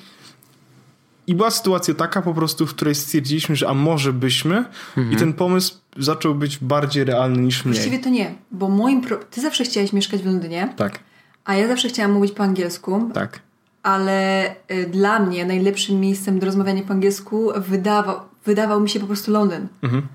[1.26, 4.64] i była sytuacja taka po prostu, w której stwierdziliśmy, że a może byśmy
[5.12, 7.74] i ten pomysł zaczął być bardziej realny niż mniej.
[7.74, 9.00] Właściwie to nie, bo moim...
[9.00, 9.16] Pro...
[9.16, 10.98] Ty zawsze chciałeś mieszkać w Londynie, Tak,
[11.44, 13.40] a ja zawsze chciałam mówić po angielsku, tak.
[13.82, 19.06] ale y, dla mnie najlepszym miejscem do rozmawiania po angielsku wydawał, wydawał mi się po
[19.06, 19.66] prostu Londyn.
[19.82, 20.06] Mhm.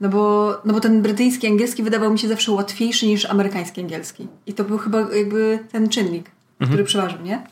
[0.00, 4.26] No bo, no bo ten brytyjski angielski wydawał mi się zawsze łatwiejszy niż amerykański angielski.
[4.46, 6.68] I to był chyba jakby ten czynnik, Mhm.
[6.70, 7.46] który przeważył, nie?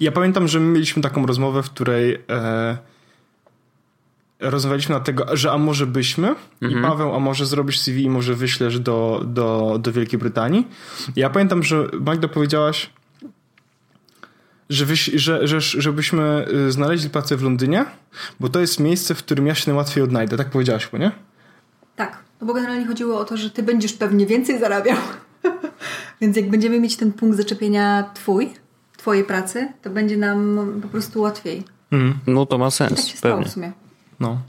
[0.00, 2.78] Ja pamiętam, że my mieliśmy taką rozmowę, w której e,
[4.40, 8.34] rozmawialiśmy na tego, że a może byśmy i Paweł, a może zrobisz CV i może
[8.34, 10.68] wyślesz do, do, do Wielkiej Brytanii.
[11.16, 12.90] Ja pamiętam, że Magda powiedziałaś,
[14.70, 17.84] że, wyś, że, że, żebyśmy y, znaleźli pracę w Londynie,
[18.40, 20.36] bo to jest miejsce, w którym ja się najłatwiej odnajdę.
[20.36, 21.10] Tak powiedziałaś, bo nie?
[21.96, 24.96] Tak, no bo generalnie chodziło o to, że ty będziesz pewnie więcej zarabiał.
[26.20, 28.50] Więc jak będziemy mieć ten punkt zaczepienia twój,
[29.04, 31.62] twojej pracy, to będzie nam po prostu łatwiej.
[32.26, 33.50] No to ma Tak sens, się stało pewnie.
[33.50, 33.72] w sumie.
[34.20, 34.42] No.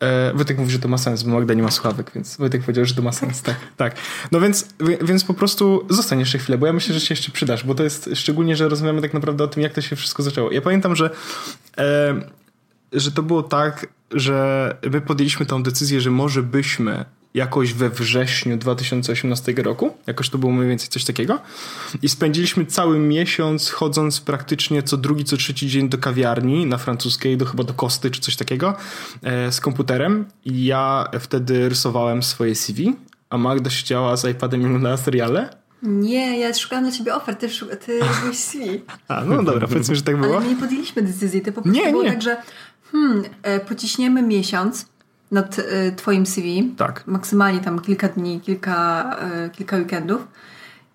[0.00, 2.84] E, Wojtek mówi, że to ma sens, bo Magda nie ma słuchawek, więc Wojtek powiedział,
[2.84, 3.42] że to ma sens.
[3.42, 3.96] Tak, tak.
[4.32, 4.66] No więc,
[5.02, 7.82] więc po prostu zostań jeszcze chwilę, bo ja myślę, że się jeszcze przydasz, bo to
[7.82, 10.50] jest szczególnie, że rozmawiamy tak naprawdę o tym, jak to się wszystko zaczęło.
[10.52, 11.10] Ja pamiętam, że,
[11.78, 12.14] e,
[12.92, 18.56] że to było tak, że my podjęliśmy tą decyzję, że może byśmy jakoś we wrześniu
[18.56, 21.38] 2018 roku, jakoś to było mniej więcej coś takiego
[22.02, 27.36] i spędziliśmy cały miesiąc chodząc praktycznie co drugi, co trzeci dzień do kawiarni na francuskiej,
[27.36, 28.74] do chyba do Kosty czy coś takiego
[29.22, 32.96] e, z komputerem i ja wtedy rysowałem swoje CV,
[33.30, 35.60] a Magda siedziała z iPadem i oglądała seriale.
[35.82, 37.48] Nie, ja szukałam dla ciebie ofert, ty,
[37.86, 38.82] ty robiłeś CV.
[39.08, 40.36] A, no dobra, powiedzmy, że tak było.
[40.36, 42.10] Ale my nie podjęliśmy decyzji, ty po prostu Nie, było nie.
[42.10, 42.36] tak, że
[42.92, 44.86] hmm, e, pociśniemy miesiąc
[45.30, 46.76] nad e, twoim CV.
[46.76, 47.06] Tak.
[47.06, 50.26] Maksymalnie tam kilka dni, kilka, e, kilka weekendów.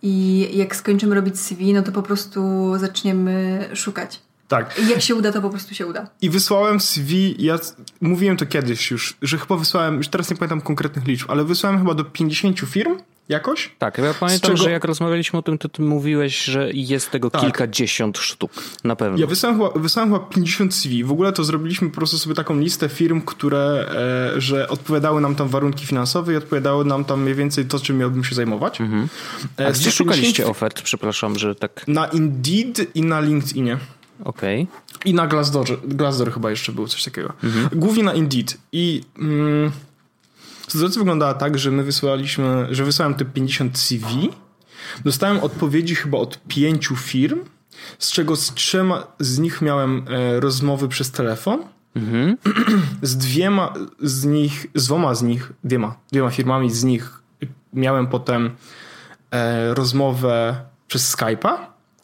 [0.02, 4.25] I jak skończymy robić CV, no to po prostu zaczniemy szukać.
[4.48, 4.80] Tak.
[4.80, 6.08] I jak się uda, to po prostu się uda.
[6.22, 7.60] I wysłałem CV, ja
[8.02, 11.80] mówiłem to kiedyś już, że chyba wysłałem, już teraz nie pamiętam konkretnych liczb, ale wysłałem
[11.80, 12.98] chyba do 50 firm
[13.30, 13.72] jakoś.
[13.80, 17.30] Tak, ja pamiętam, czego- że jak rozmawialiśmy o tym, to ty mówiłeś, że jest tego
[17.30, 17.42] Tak.
[17.42, 18.52] kilkadziesiąt sztuk.
[18.84, 19.18] Na pewno.
[19.18, 21.04] Ja wysłałem chyba, wysłałem chyba 50 CV.
[21.04, 23.86] W ogóle to zrobiliśmy po prostu sobie taką listę firm, które,
[24.36, 27.98] e, że odpowiadały nam tam warunki finansowe i odpowiadały nam tam mniej więcej to, czym
[27.98, 28.80] miałbym się zajmować.
[29.60, 30.82] E, A z gdzie szukaliście 50 ofert?
[30.82, 31.88] Przepraszam, że tak.
[31.88, 33.78] Na Indeed i na LinkedInie.
[34.24, 34.68] Okej.
[35.06, 37.34] I na Glassdoor, Glassdoor chyba jeszcze był coś takiego.
[37.72, 38.58] Głównie na Indeed.
[38.72, 39.72] I mm,
[40.68, 44.30] sytuacja wyglądała tak, że my wysłaliśmy, że wysłałem te 50 CV.
[45.06, 47.40] Dostałem odpowiedzi chyba od pięciu firm,
[48.00, 51.60] z czego z trzema z nich miałem e, rozmowy przez telefon.
[53.02, 57.22] Z dwiema z nich, z dwoma z nich, dwiema, dwiema firmami z nich
[57.74, 58.56] miałem potem
[59.32, 60.56] e, rozmowę
[60.88, 61.58] przez Skype'a.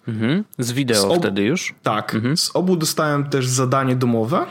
[0.08, 0.44] Mhm.
[0.60, 1.76] Z wideo Z ob- wtedy już?
[1.84, 2.18] Tak.
[2.36, 4.46] Z obu dostałem też zadanie domowe.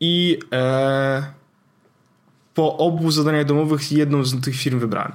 [0.00, 1.22] I e,
[2.54, 5.12] po obu zadaniach domowych jedną z tych firm wybrałem.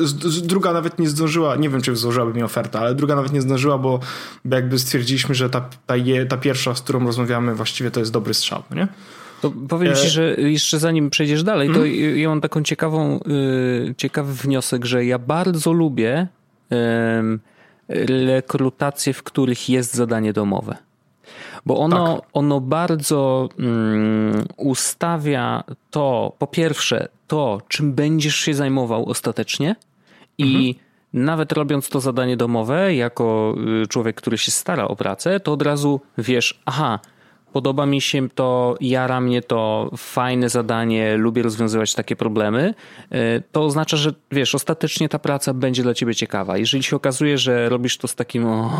[0.00, 3.32] Z, z, druga nawet nie zdążyła, nie wiem czy złożyłaby mi ofertę, ale druga nawet
[3.32, 4.00] nie zdążyła, bo
[4.44, 8.12] bo jakby stwierdziliśmy, że ta, ta, je, ta pierwsza, z którą rozmawiamy, właściwie to jest
[8.12, 8.88] dobry strzał, nie?
[9.40, 11.84] To powiem ci, E- że jeszcze zanim przejdziesz dalej, to
[12.16, 13.20] ja mam taką ciekawą,
[13.90, 16.28] y, ciekawy wniosek, że ja bardzo lubię
[17.88, 20.76] rekrutacje, w których jest zadanie domowe.
[21.66, 22.28] Bo ono, Tak.
[22.32, 29.76] ono bardzo mm, ustawia to, po pierwsze, to, czym będziesz się zajmował ostatecznie
[30.38, 30.74] i
[31.12, 35.62] nawet robiąc to zadanie domowe, jako y, człowiek, który się stara o pracę, to od
[35.62, 36.98] razu wiesz, aha,
[37.52, 42.74] podoba mi się to, jara mnie to, fajne zadanie, lubię rozwiązywać takie problemy,
[43.12, 46.58] y, to oznacza, że wiesz, ostatecznie ta praca będzie dla ciebie ciekawa.
[46.58, 48.70] Jeżeli się okazuje, że robisz to z takim o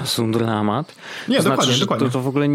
[0.00, 0.94] Jezu, dramat,
[1.28, 2.06] Nie, to dokładnie, znaczy, dokładnie.
[2.06, 2.48] To, to w ogóle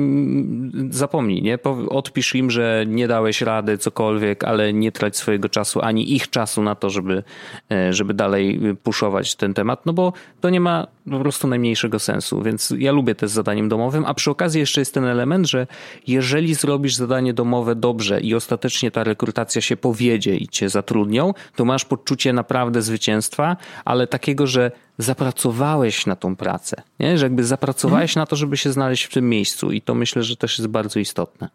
[0.90, 1.60] zapomnij, nie?
[1.90, 6.64] Odpisz im, że nie dałeś rady, cokolwiek, ale nie trać swojego czasu, ani ich czasu
[6.64, 7.24] na to, żeby,
[7.72, 12.42] e, żeby dalej puszować ten temat, no bo to nie ma po prostu najmniejszego sensu,
[12.42, 15.61] więc ja lubię też zadaniem domowym, a przy okazji jeszcze jest ten element, że
[16.08, 21.66] jeżeli zrobisz zadanie domowe dobrze i ostatecznie ta rekrutacja się powiedzie i cię zatrudnią, to
[21.66, 27.18] masz poczucie naprawdę zwycięstwa, ale takiego, że zapracowałeś na tą pracę, nie?
[27.18, 30.36] że jakby zapracowałeś na to, żeby się znaleźć w tym miejscu i to myślę, że
[30.36, 31.50] też jest bardzo istotne.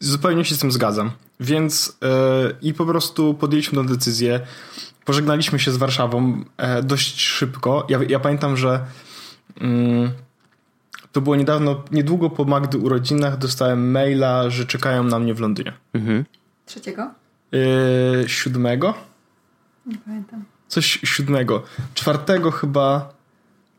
[0.00, 1.10] Zupełnie się z tym zgadzam.
[1.40, 2.08] Więc e,
[2.62, 4.40] i po prostu podjęliśmy tę decyzję.
[5.04, 7.86] Pożegnaliśmy się z Warszawą e, dość szybko.
[7.88, 8.80] Ja, ja pamiętam, że
[9.60, 10.10] mm,
[11.18, 15.72] to było niedawno, niedługo po Magdy urodzinach dostałem maila, że czekają na mnie w Londynie.
[16.66, 17.10] Trzeciego?
[17.52, 18.94] Yy, siódmego?
[19.86, 20.44] Nie pamiętam.
[20.68, 21.62] Coś siódmego.
[21.94, 23.12] Czwartego chyba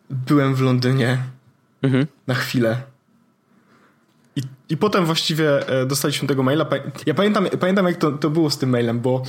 [0.10, 1.18] byłem w Londynie
[1.82, 2.08] Mhm.
[2.28, 2.82] na chwilę.
[4.36, 6.66] I, I potem właściwie e, dostaliśmy tego maila.
[7.06, 9.24] Ja pamiętam, pamiętam jak to, to było z tym mailem, bo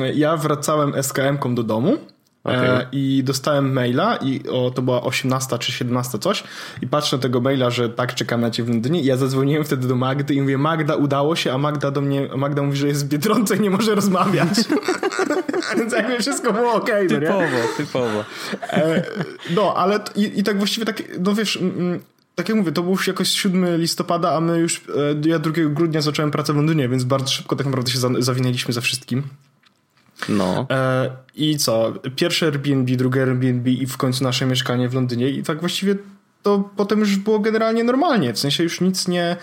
[0.00, 1.98] e, ja wracałem SKM-ką do domu
[2.44, 6.44] E, i dostałem maila i o, to była 18 czy 17 coś
[6.82, 9.64] i patrzę na tego maila, że tak, czekam na ciebie w Londynie i ja zadzwoniłem
[9.64, 12.88] wtedy do Magdy i mówię, Magda, udało się, a Magda do mnie, Magda mówi, że
[12.88, 14.48] jest w Biedronce i nie może rozmawiać.
[15.78, 17.20] Więc jakby wszystko było okej, no?
[17.20, 18.24] Typowo, typowo.
[18.62, 19.02] E,
[19.50, 22.00] no, ale i, i tak właściwie tak, no wiesz, mm,
[22.34, 24.76] tak jak mówię, to był już jakoś 7 listopada, a my już,
[25.24, 28.08] e, ja 2 grudnia zacząłem pracę w Londynie, więc bardzo szybko tak naprawdę się za,
[28.18, 29.22] zawinęliśmy ze wszystkim.
[30.28, 30.66] No.
[30.70, 31.92] E, I co?
[32.16, 35.94] Pierwsze Airbnb, drugie Airbnb i w końcu nasze mieszkanie w Londynie i tak właściwie
[36.42, 39.36] to potem już było generalnie normalnie, w sensie już nic nie...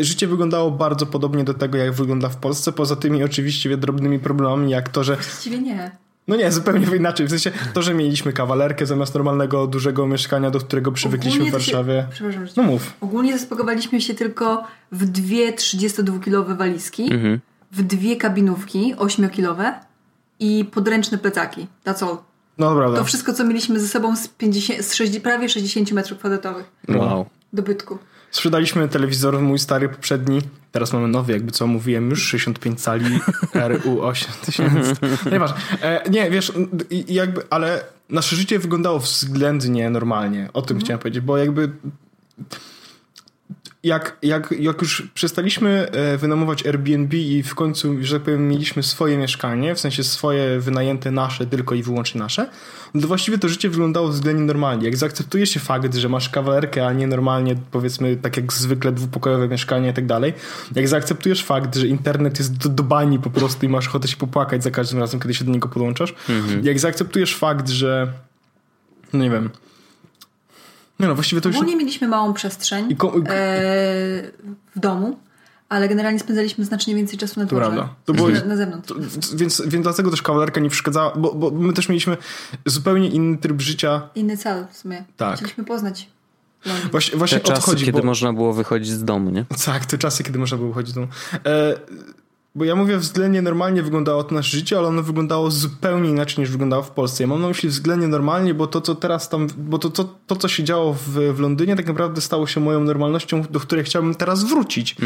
[0.00, 4.70] Życie wyglądało bardzo podobnie do tego, jak wygląda w Polsce, poza tymi oczywiście drobnymi problemami,
[4.70, 5.90] jak to, że Właściwie nie.
[6.28, 7.26] no nie, zupełnie inaczej.
[7.26, 11.60] W sensie to, że mieliśmy kawalerkę zamiast normalnego, dużego mieszkania, do którego przywykliśmy w to
[11.60, 12.06] się- Warszawie.
[12.10, 12.92] Przepraszam, że No mów.
[13.00, 17.40] Ogólnie zaspakowaliśmy się tylko w dwie 32-kilowe walizki, Mhm.
[17.76, 19.72] W dwie kabinówki 8-kilowe
[20.40, 21.66] i podręczne plecaki.
[21.84, 22.16] That's all.
[22.58, 22.98] No prawda.
[22.98, 27.26] To wszystko, co mieliśmy ze sobą z, 50, z 60, prawie 60 metrów kwadratowych Wow.
[27.52, 27.98] dobytku.
[28.30, 30.40] Sprzedaliśmy telewizor, mój stary poprzedni.
[30.72, 33.20] Teraz mamy nowy, jakby co mówiłem, już 65 cali
[33.54, 34.94] RU 8000.
[35.32, 35.56] Nieważne.
[35.82, 36.52] E, nie, wiesz,
[37.08, 40.48] jakby, ale nasze życie wyglądało względnie normalnie.
[40.52, 41.70] O tym chciałem powiedzieć, bo jakby
[43.86, 48.82] jak, jak, jak już przestaliśmy e, wynajmować Airbnb i w końcu, że tak powiem, mieliśmy
[48.82, 52.50] swoje mieszkanie, w sensie swoje wynajęte nasze, tylko i wyłącznie nasze,
[52.94, 54.84] no to właściwie to życie wyglądało względnie normalnie.
[54.84, 59.48] Jak zaakceptuje się fakt, że masz kawalerkę, a nie normalnie, powiedzmy, tak jak zwykle dwupokojowe
[59.48, 60.34] mieszkanie i tak dalej,
[60.74, 64.16] jak zaakceptujesz fakt, że internet jest do, do bani po prostu i masz ochotę się
[64.16, 66.14] popłakać za każdym razem, kiedy się do niego podłączasz,
[66.62, 68.12] jak zaakceptujesz fakt, że
[69.12, 69.50] no nie wiem,
[70.98, 71.56] no, no właściwie to już...
[71.56, 73.22] Ogólnie mieliśmy małą przestrzeń I ko- e,
[74.76, 75.18] w domu,
[75.68, 77.60] ale generalnie spędzaliśmy znacznie więcej czasu na dworze.
[77.64, 77.94] prawda.
[78.04, 78.88] To było- na, na zewnątrz.
[78.88, 78.94] To,
[79.36, 82.16] więc, więc dlatego też kawalerka nie przeszkadzała, bo, bo my też mieliśmy
[82.66, 84.08] zupełnie inny tryb życia.
[84.14, 85.04] Inny cel w sumie.
[85.16, 85.36] Tak.
[85.36, 86.08] Chcieliśmy poznać
[86.66, 86.90] Londyn.
[86.90, 87.84] Właśnie, właśnie Te to czasy, chodzi.
[87.84, 89.44] kiedy bo, można było wychodzić z domu, nie?
[89.64, 91.12] Tak, te czasy, kiedy można było chodzić do domu.
[91.46, 91.74] E,
[92.56, 96.50] bo ja mówię, względnie normalnie wyglądało to nasze życie, ale ono wyglądało zupełnie inaczej niż
[96.50, 97.24] wyglądało w Polsce.
[97.24, 100.36] Ja mam na myśli względnie normalnie, bo to, co teraz tam, bo to, to, to
[100.36, 104.14] co się działo w, w Londynie, tak naprawdę stało się moją normalnością, do której chciałbym
[104.14, 104.96] teraz wrócić.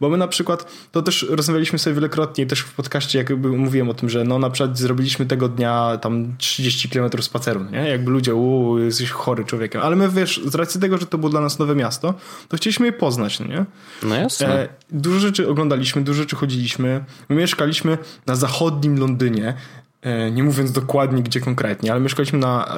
[0.00, 3.94] Bo my na przykład, to też rozmawialiśmy sobie wielokrotnie, też w podcaście jakby mówiłem o
[3.94, 7.88] tym, że no na przykład zrobiliśmy tego dnia tam 30 km spaceru, nie?
[7.88, 9.82] Jakby ludzie, uuu, jesteś chory człowiekiem.
[9.82, 12.14] Ale my, wiesz, z racji tego, że to było dla nas nowe miasto,
[12.48, 13.64] to chcieliśmy je poznać, no nie?
[14.02, 14.62] No jasne.
[14.62, 16.83] E, dużo rzeczy oglądaliśmy, dużo rzeczy chodziliśmy.
[17.28, 19.54] My mieszkaliśmy na zachodnim Londynie,
[20.02, 22.74] e, nie mówiąc dokładnie gdzie konkretnie, ale mieszkaliśmy na, e,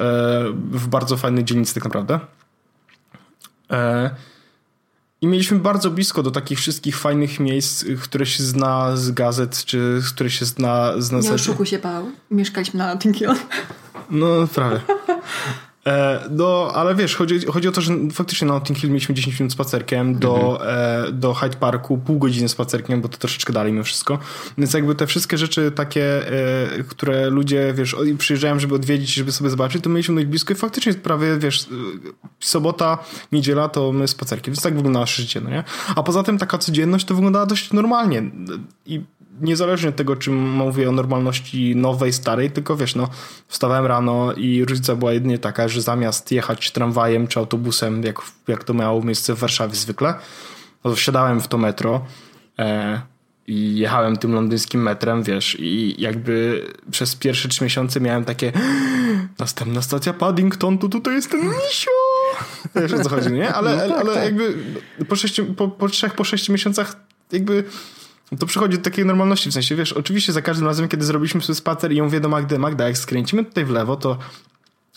[0.71, 2.19] w bardzo fajnej dzielnicy tak naprawdę.
[3.71, 4.09] E,
[5.21, 10.01] I mieliśmy bardzo blisko do takich wszystkich fajnych miejsc, które się zna z gazet, czy
[10.09, 12.11] które się zna z Nie oszukuj się, Paweł.
[12.31, 13.29] Mieszkaliśmy na Notting Hill.
[14.09, 14.79] No, prawie.
[15.87, 19.39] E, no, ale wiesz, chodzi, chodzi o to, że faktycznie na Notting Hill mieliśmy 10
[19.39, 23.83] minut spacerkiem, do, e, do Hyde Parku pół godziny spacerkiem, bo to troszeczkę dalej mimo
[23.83, 24.19] wszystko.
[24.57, 26.31] Więc jakby te wszystkie rzeczy takie,
[26.79, 30.55] e, które ludzie, wiesz, przyjeżdżają, żeby odwiedzić, żeby sobie zobaczyć, to mieliśmy dość blisko i
[30.55, 31.65] faktycznie prawie, wiesz,
[32.39, 32.97] sobota,
[33.31, 35.63] niedziela to my spacerkiem, więc tak wygląda nasze życie, no nie?
[35.95, 38.23] A poza tym taka codzienność to wyglądała dość normalnie
[38.85, 39.01] i
[39.41, 43.09] niezależnie od tego, czy mówię o normalności nowej, starej, tylko wiesz, no,
[43.47, 48.63] wstawałem rano i różnica była jedynie taka, że zamiast jechać tramwajem czy autobusem, jak, jak
[48.63, 50.13] to miało miejsce w Warszawie zwykle,
[50.83, 52.05] no to wsiadałem w to metro
[52.59, 53.01] e,
[53.47, 58.51] i jechałem tym londyńskim metrem, wiesz, i jakby przez pierwsze trzy miesiące miałem takie
[59.39, 61.91] następna stacja Paddington, to tutaj jest ten misio!
[62.75, 63.53] Wiesz o co chodzi, nie?
[63.53, 64.23] Ale, No tak, ale tak.
[64.23, 64.57] jakby
[65.07, 66.95] po, sześciu, po, po trzech, po sześciu miesiącach
[67.31, 67.63] jakby
[68.39, 71.55] to przychodzi do takiej normalności, w sensie, wiesz, oczywiście za każdym razem, kiedy zrobiliśmy sobie
[71.55, 74.17] spacer i ją mówię do Magdy, Magda, jak skręcimy tutaj w lewo, to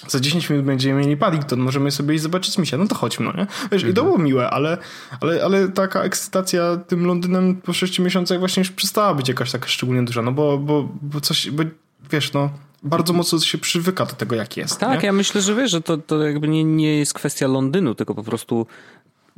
[0.08, 3.32] za 10 minut będziemy mieli Paddington, możemy sobie iść zobaczyć misia, no to chodźmy, no
[3.32, 3.46] nie?
[3.72, 4.78] Wiesz, i to było miłe, ale,
[5.20, 9.68] ale, ale taka ekscytacja tym Londynem po 6 miesiącach właśnie już przestała być jakaś taka
[9.68, 11.62] szczególnie duża, no bo, bo, bo coś, bo
[12.10, 12.50] wiesz, no,
[12.82, 15.06] bardzo mocno się przywyka do tego, jak jest, Tak, nie?
[15.06, 18.22] ja myślę, że wiesz, że to, to jakby nie, nie jest kwestia Londynu, tylko po
[18.22, 18.66] prostu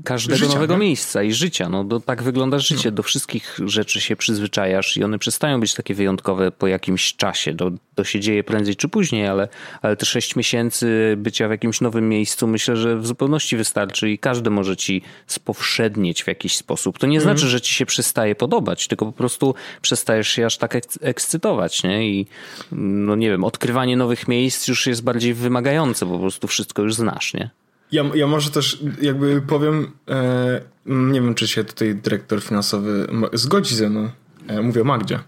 [0.04, 0.80] każdego życia, nowego nie?
[0.80, 1.68] miejsca i życia.
[1.68, 2.90] No, do, tak wygląda życie.
[2.90, 2.96] No.
[2.96, 7.54] Do wszystkich rzeczy się przyzwyczajasz i one przestają być takie wyjątkowe po jakimś czasie.
[7.54, 9.48] To, to się dzieje prędzej czy później, ale,
[9.82, 14.18] ale te sześć miesięcy bycia w jakimś nowym miejscu myślę, że w zupełności wystarczy i
[14.18, 16.98] każdy może ci spowszednieć w jakiś sposób.
[16.98, 17.22] To nie mm.
[17.22, 22.08] znaczy, że ci się przestaje podobać, tylko po prostu przestajesz się aż tak ekscytować, nie?
[22.08, 22.26] I
[22.72, 27.34] no nie wiem, odkrywanie nowych miejsc już jest bardziej wymagające, po prostu wszystko już znasz,
[27.34, 27.61] nie?
[27.92, 33.74] Ja, ja może też jakby powiem, e, nie wiem, czy się tutaj dyrektor finansowy zgodzi
[33.74, 34.10] ze mną,
[34.48, 35.18] e, mówię o Magdzie,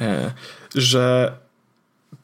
[0.00, 0.32] e,
[0.74, 1.32] że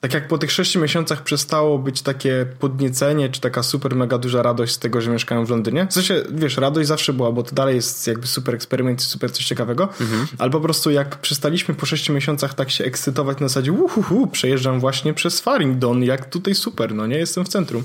[0.01, 4.43] tak jak po tych sześciu miesiącach przestało być takie podniecenie, czy taka super mega duża
[4.43, 5.87] radość z tego, że mieszkają w Londynie.
[5.91, 9.45] W sensie, wiesz, radość zawsze była, bo to dalej jest jakby super eksperyment, super coś
[9.45, 10.27] ciekawego, mhm.
[10.39, 14.81] ale po prostu jak przestaliśmy po sześciu miesiącach tak się ekscytować na zasadzie uhuhu, przejeżdżam
[14.81, 17.85] właśnie przez Farringdon, jak tutaj super, no nie, jestem w centrum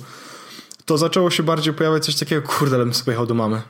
[0.86, 3.62] to zaczęło się bardziej pojawiać coś takiego, kurde, bym sobie pojechał do mamy.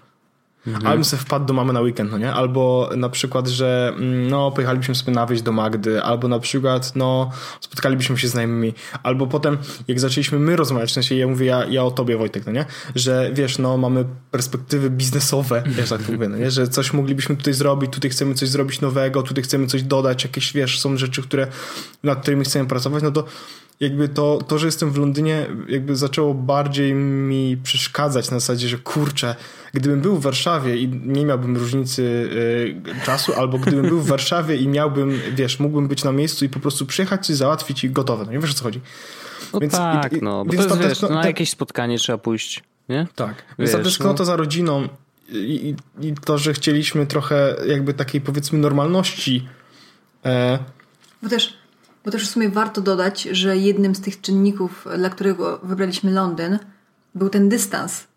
[0.67, 0.87] Mhm.
[0.87, 2.33] Albo sobie wpadł do mamy na weekend, no nie?
[2.33, 7.31] Albo na przykład, że mm, no, pojechalibyśmy sobie na do Magdy, albo na przykład, no,
[7.61, 8.73] spotkalibyśmy się z znajomymi,
[9.03, 12.45] albo potem, jak zaczęliśmy my rozmawiać, w sensie ja mówię, ja, ja o tobie, Wojtek,
[12.45, 12.65] no nie?
[12.95, 16.51] Że wiesz, no, mamy perspektywy biznesowe, wiesz, tak mówię, no nie?
[16.51, 20.53] Że coś moglibyśmy tutaj zrobić, tutaj chcemy coś zrobić nowego, tutaj chcemy coś dodać, jakieś,
[20.53, 21.47] wiesz, są rzeczy, które,
[22.03, 23.25] nad którymi chcemy pracować, no to
[23.79, 28.77] jakby to, to, że jestem w Londynie, jakby zaczęło bardziej mi przeszkadzać na zasadzie, że
[28.77, 29.35] kurczę,
[29.73, 34.55] gdybym był w Warszawie i nie miałbym różnicy y, czasu, albo gdybym był w Warszawie
[34.55, 38.25] i miałbym, wiesz, mógłbym być na miejscu i po prostu przyjechać, coś załatwić i gotowe.
[38.25, 38.81] No nie wiesz o co chodzi.
[39.53, 42.63] No więc, tak, i, no, bo więc to jest, wiesz, na jakieś spotkanie trzeba pójść,
[42.89, 43.07] nie?
[43.15, 44.25] Tak, wiesz, więc ta tęsknota no.
[44.25, 44.87] za rodziną
[45.29, 49.47] i, i, to, że chcieliśmy trochę jakby takiej powiedzmy normalności.
[50.25, 50.59] E...
[51.21, 51.63] Bo też
[52.05, 56.59] bo też w sumie warto dodać, że jednym z tych czynników, dla którego wybraliśmy Londyn,
[57.15, 58.07] był ten dystans.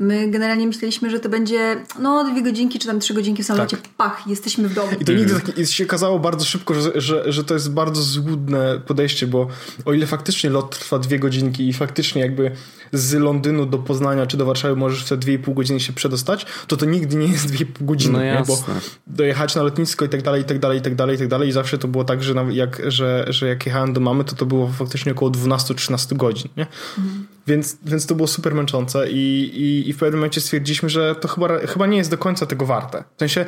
[0.00, 3.76] My generalnie myśleliśmy, że to będzie no dwie godzinki czy tam trzy godzinki w samolocie,
[3.76, 3.88] tak.
[3.88, 4.92] pach, jesteśmy w domu.
[5.00, 8.80] I to nigdy tak się okazało bardzo szybko, że, że, że to jest bardzo złudne
[8.86, 9.48] podejście, bo
[9.84, 12.50] o ile faktycznie lot trwa dwie godzinki i faktycznie jakby
[12.92, 16.76] z Londynu do Poznania czy do Warszawy możesz w te 2,5 godziny się przedostać, to
[16.76, 18.42] to nigdy nie jest 2,5 godziny, no nie?
[18.46, 18.64] bo
[19.06, 21.48] dojechać na lotnisko i tak dalej, i tak dalej, i tak dalej, i tak dalej
[21.48, 24.46] i zawsze to było tak, że, jak, że, że jak jechałem do mamy, to to
[24.46, 26.66] było faktycznie około 12-13 godzin, nie?
[26.98, 27.26] Mhm.
[27.50, 31.28] Więc, więc to było super męczące i, i, i w pewnym momencie stwierdziliśmy, że to
[31.28, 33.04] chyba, chyba nie jest do końca tego warte.
[33.16, 33.46] W sensie,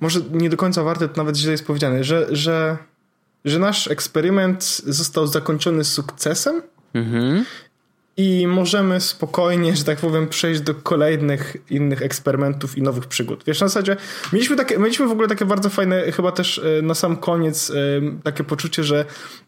[0.00, 2.76] może nie do końca warte, to nawet źle jest powiedziane, że, że,
[3.44, 6.62] że nasz eksperyment został zakończony sukcesem
[6.94, 7.44] mhm
[8.20, 13.44] i możemy spokojnie, że tak powiem, przejść do kolejnych innych eksperymentów i nowych przygód.
[13.46, 13.96] Wiesz, na zasadzie
[14.32, 17.74] mieliśmy, takie, mieliśmy w ogóle takie bardzo fajne, chyba też e, na sam koniec e,
[18.22, 19.04] takie poczucie, że,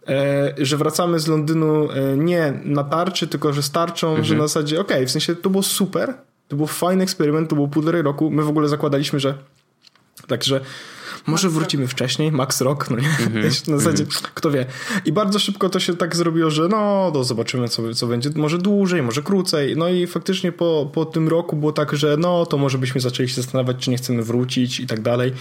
[0.08, 4.24] e, że wracamy z Londynu nie na tarczy, tylko że starczą, mhm.
[4.24, 6.14] że na zasadzie okej, okay, w sensie to było super,
[6.48, 9.34] to był fajny eksperyment, to było półtorej roku, my w ogóle zakładaliśmy, że
[10.26, 10.60] także
[11.26, 13.08] może wrócimy wcześniej, max rok, no nie?
[13.22, 13.70] Mm -hmm.
[13.70, 14.28] Na zasadzie, mm -hmm.
[14.34, 14.66] kto wie.
[15.04, 18.30] I bardzo szybko to się tak zrobiło, że no, to zobaczymy, co, co będzie.
[18.34, 19.76] Może dłużej, może krócej.
[19.76, 23.28] No i faktycznie po, po tym roku było tak, że no, to może byśmy zaczęli
[23.28, 25.32] się zastanawiać, czy nie chcemy wrócić i tak dalej.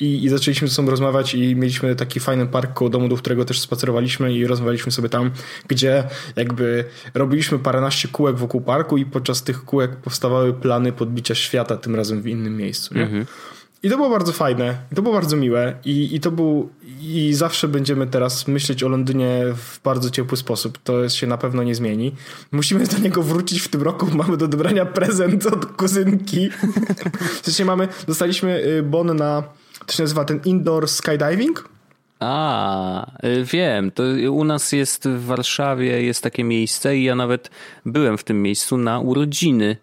[0.00, 3.44] I, i zaczęliśmy ze sobą rozmawiać i mieliśmy taki fajny park koło domu, do którego
[3.44, 5.30] też spacerowaliśmy i rozmawialiśmy sobie tam,
[5.68, 6.04] gdzie
[6.36, 11.94] jakby robiliśmy paręnaście kółek wokół parku i podczas tych kółek powstawały plany podbicia świata, tym
[11.94, 12.94] razem w innym miejscu.
[12.94, 13.02] Nie?
[13.02, 13.26] Mm -hmm.
[13.82, 17.68] I to było bardzo fajne, to było bardzo miłe i, i to był i zawsze
[17.68, 20.78] będziemy teraz myśleć o Londynie w bardzo ciepły sposób.
[20.78, 22.14] To się na pewno nie zmieni.
[22.52, 24.06] Musimy do niego wrócić w tym roku.
[24.16, 26.50] Mamy do dobrania prezent od kuzynki.
[27.42, 29.42] w sensie mamy, dostaliśmy y, bon na,
[29.86, 31.68] to się nazywa ten indoor skydiving.
[32.20, 33.90] A, y, wiem.
[33.90, 37.50] To u nas jest w Warszawie jest takie miejsce i ja nawet
[37.86, 39.76] byłem w tym miejscu na urodziny.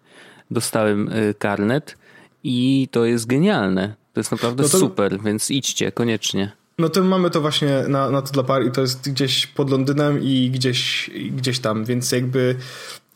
[0.50, 1.96] Dostałem y, karnet
[2.44, 3.94] i to jest genialne.
[4.12, 4.78] To jest naprawdę no to...
[4.78, 6.52] super, więc idźcie koniecznie.
[6.78, 9.70] No to mamy to właśnie na, na to dla par i to jest gdzieś pod
[9.70, 12.56] Londynem i gdzieś, gdzieś tam, więc jakby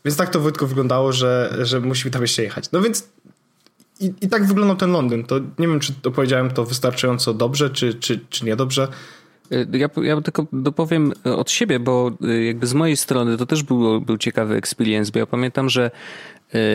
[0.04, 2.72] więc tak to Wojtko wyglądało, że, że musimy tam jeszcze jechać.
[2.72, 3.08] No więc
[4.00, 5.24] i, i tak wyglądał ten Londyn.
[5.24, 8.88] To nie wiem, czy opowiedziałem to wystarczająco dobrze, czy, czy, czy niedobrze.
[9.72, 14.00] Ja, ja tylko dopowiem od siebie, bo y, jakby z mojej strony to też był,
[14.00, 15.90] był ciekawy experience, bo ja pamiętam, że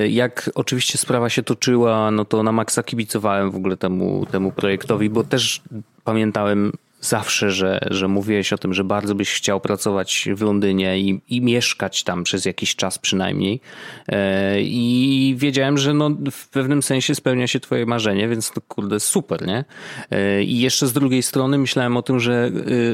[0.09, 5.09] jak oczywiście sprawa się toczyła, no to na maksa kibicowałem w ogóle temu, temu projektowi,
[5.09, 5.61] bo też
[6.03, 6.71] pamiętałem
[7.05, 11.41] zawsze, że, że mówiłeś o tym, że bardzo byś chciał pracować w Londynie i, i
[11.41, 13.61] mieszkać tam przez jakiś czas przynajmniej.
[14.07, 18.99] E, I wiedziałem, że no w pewnym sensie spełnia się twoje marzenie, więc to kurde
[18.99, 19.65] super, nie?
[20.11, 22.51] E, I jeszcze z drugiej strony myślałem o tym, że,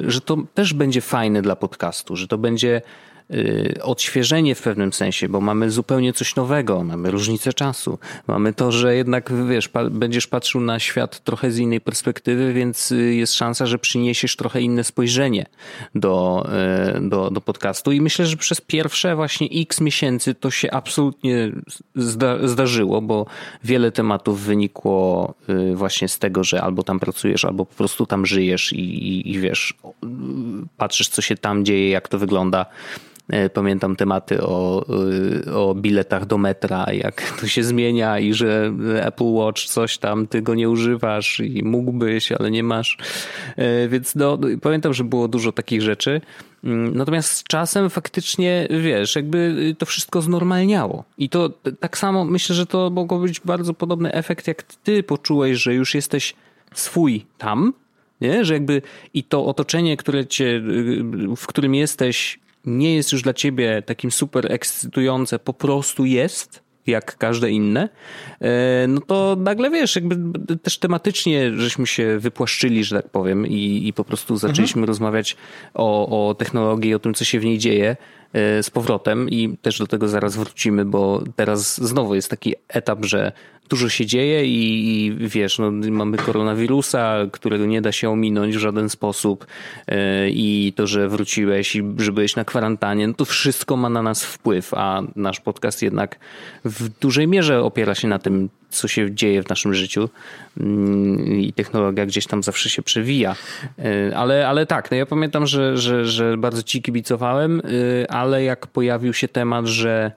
[0.07, 2.81] e, że to też będzie fajne dla podcastu, że to będzie y,
[3.81, 8.95] odświeżenie w pewnym sensie, bo mamy zupełnie coś nowego, mamy różnicę czasu, mamy to, że
[8.95, 13.65] jednak wiesz, pa, będziesz patrzył na świat trochę z innej perspektywy, więc y, jest szansa,
[13.65, 15.45] że przyniesiesz trochę inne spojrzenie
[15.95, 16.47] do,
[16.97, 21.51] y, do, do podcastu i myślę, że przez pierwsze właśnie x miesięcy to się absolutnie
[21.95, 23.25] zda, zdarzyło, bo
[23.63, 28.25] wiele tematów wynikło y, właśnie z tego, że albo tam pracujesz, albo po prostu tam
[28.25, 29.73] żyjesz i, i, i wiesz,
[30.77, 32.65] patrzysz co się tam dzieje, jak to wygląda.
[33.29, 34.85] E, pamiętam tematy o,
[35.47, 40.27] y, o biletach do metra, jak to się zmienia i że Apple Watch coś tam,
[40.27, 42.97] ty go nie używasz i mógłbyś, ale nie masz.
[43.55, 46.21] E, więc no, pamiętam, że było dużo takich rzeczy.
[46.63, 51.03] Mm, natomiast z czasem faktycznie, wiesz, jakby to wszystko znormalniało.
[51.17, 51.49] I to
[51.79, 55.95] tak samo myślę, że to mogło być bardzo podobny efekt, jak ty poczułeś, że już
[55.95, 56.35] jesteś
[56.73, 57.73] swój tam,
[58.21, 58.45] nie?
[58.45, 58.81] Że jakby
[59.13, 60.61] i to otoczenie, które cię,
[61.37, 67.17] w którym jesteś, nie jest już dla ciebie takim super ekscytujące, po prostu jest, jak
[67.17, 67.89] każde inne,
[68.41, 73.87] e, no to nagle wiesz, jakby też tematycznie żeśmy się wypłaszczyli, że tak powiem, i,
[73.87, 74.87] i po prostu zaczęliśmy mhm.
[74.87, 75.37] rozmawiać
[75.73, 77.97] o, o technologii, o tym, co się w niej dzieje
[78.33, 83.05] e, z powrotem i też do tego zaraz wrócimy, bo teraz znowu jest taki etap,
[83.05, 83.31] że
[83.69, 88.59] dużo się dzieje i, i, wiesz, no, mamy koronawirusa, którego nie da się ominąć w
[88.59, 89.45] żaden sposób
[89.87, 89.95] yy,
[90.29, 94.23] i to, że wróciłeś i że byłeś na kwarantannie, no to wszystko ma na nas
[94.23, 96.19] wpływ, a nasz podcast jednak
[96.65, 100.09] w dużej mierze opiera się na tym, co się dzieje w naszym życiu
[100.57, 100.65] yy,
[101.41, 103.35] i technologia gdzieś tam zawsze się przewija.
[103.77, 107.61] Yy, ale, ale tak, no ja pamiętam, że, że, że bardzo ci kibicowałem,
[108.09, 110.11] ale jak pojawił się temat, że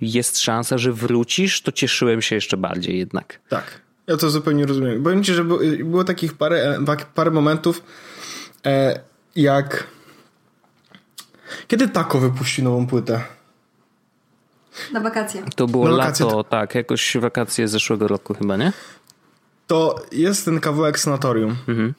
[0.00, 3.40] jest szansa, że wrócisz, to cieszyłem się jeszcze bardziej jednak.
[3.48, 5.02] Tak, ja to zupełnie rozumiem.
[5.02, 7.82] Powiem ci, że było, takich parę, e, parę momentów,
[8.66, 9.00] e,
[9.36, 9.86] jak
[11.68, 13.24] kiedy Tako wypuści nową płytę?
[14.92, 15.42] Na wakacje.
[15.56, 18.72] To było lato, tak, jakoś wakacje zeszłego roku chyba, nie?
[19.66, 21.56] To jest ten kawałek sanatorium.
[21.68, 21.94] Mhm.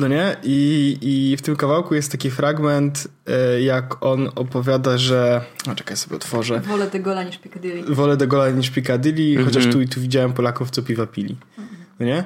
[0.00, 0.36] No nie?
[0.42, 5.44] I, I w tym kawałku jest taki fragment, e, jak on opowiada, że.
[5.72, 6.60] O, czekaj, sobie otworzę.
[6.60, 7.94] Wolę de Gola niż Piccadilly.
[7.94, 9.44] Wolę de Gola niż Piccadilly, mm -hmm.
[9.44, 11.36] chociaż tu i tu widziałem Polaków, co piwa pili.
[12.00, 12.24] No nie?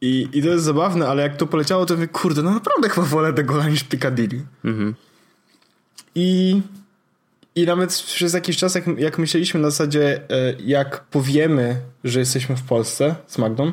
[0.00, 3.06] I, I to jest zabawne, ale jak to poleciało, to mówię, kurde, no naprawdę chyba
[3.06, 4.44] wolę de Gola niż Piccadilly.
[4.64, 4.94] Mm -hmm.
[6.14, 6.60] I,
[7.54, 12.56] I nawet przez jakiś czas, jak, jak myśleliśmy na zasadzie, e, jak powiemy, że jesteśmy
[12.56, 13.72] w Polsce z Magdą,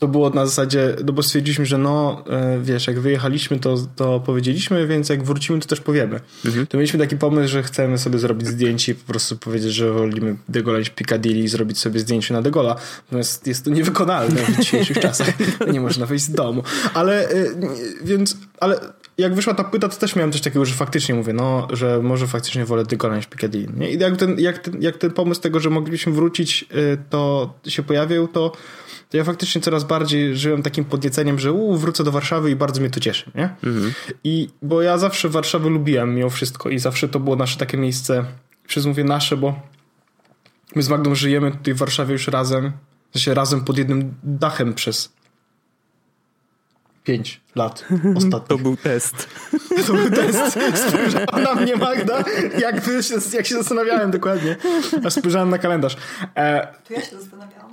[0.00, 4.20] to było na zasadzie, no bo stwierdziliśmy, że no, e, wiesz, jak wyjechaliśmy, to, to
[4.20, 6.20] powiedzieliśmy, więc jak wrócimy, to też powiemy.
[6.44, 6.66] Mhm.
[6.66, 10.36] To mieliśmy taki pomysł, że chcemy sobie zrobić zdjęcie i po prostu powiedzieć, że wolimy
[10.48, 12.76] degolać Piccadilly i zrobić sobie zdjęcie na degola.
[13.04, 15.28] Natomiast jest to niewykonalne w dzisiejszych czasach.
[15.72, 16.62] Nie można wyjść z domu.
[16.94, 17.44] Ale, e,
[18.04, 18.80] więc, ale
[19.18, 22.26] jak wyszła ta płyta, to też miałem coś takiego, że faktycznie mówię, no, że może
[22.26, 23.72] faktycznie wolę degola niż Piccadilly.
[23.76, 23.90] Nie?
[23.90, 27.82] I jak ten, jak, ten, jak ten pomysł tego, że moglibyśmy wrócić, e, to się
[27.82, 28.52] pojawił, to
[29.10, 32.80] to ja faktycznie coraz bardziej żyłem takim podnieceniem, że u, wrócę do Warszawy i bardzo
[32.80, 33.44] mnie to cieszy, nie?
[33.64, 33.92] Mhm.
[34.24, 38.24] I bo ja zawsze Warszawę lubiłem mimo wszystko i zawsze to było nasze takie miejsce,
[38.66, 39.60] przez mówię nasze, bo
[40.76, 42.72] my z Magdą żyjemy tutaj w Warszawie już razem,
[43.10, 45.12] w sensie razem pod jednym dachem przez
[47.04, 47.84] pięć lat
[48.16, 48.40] ostatnio.
[48.56, 49.28] To był test.
[49.86, 50.58] To był test.
[50.88, 52.24] Spojrzała na mnie Magda,
[52.58, 54.56] jak, się, jak się zastanawiałem dokładnie.
[55.04, 55.96] Aż spojrzałem na kalendarz.
[56.36, 57.70] E, to ja się zastanawiałam.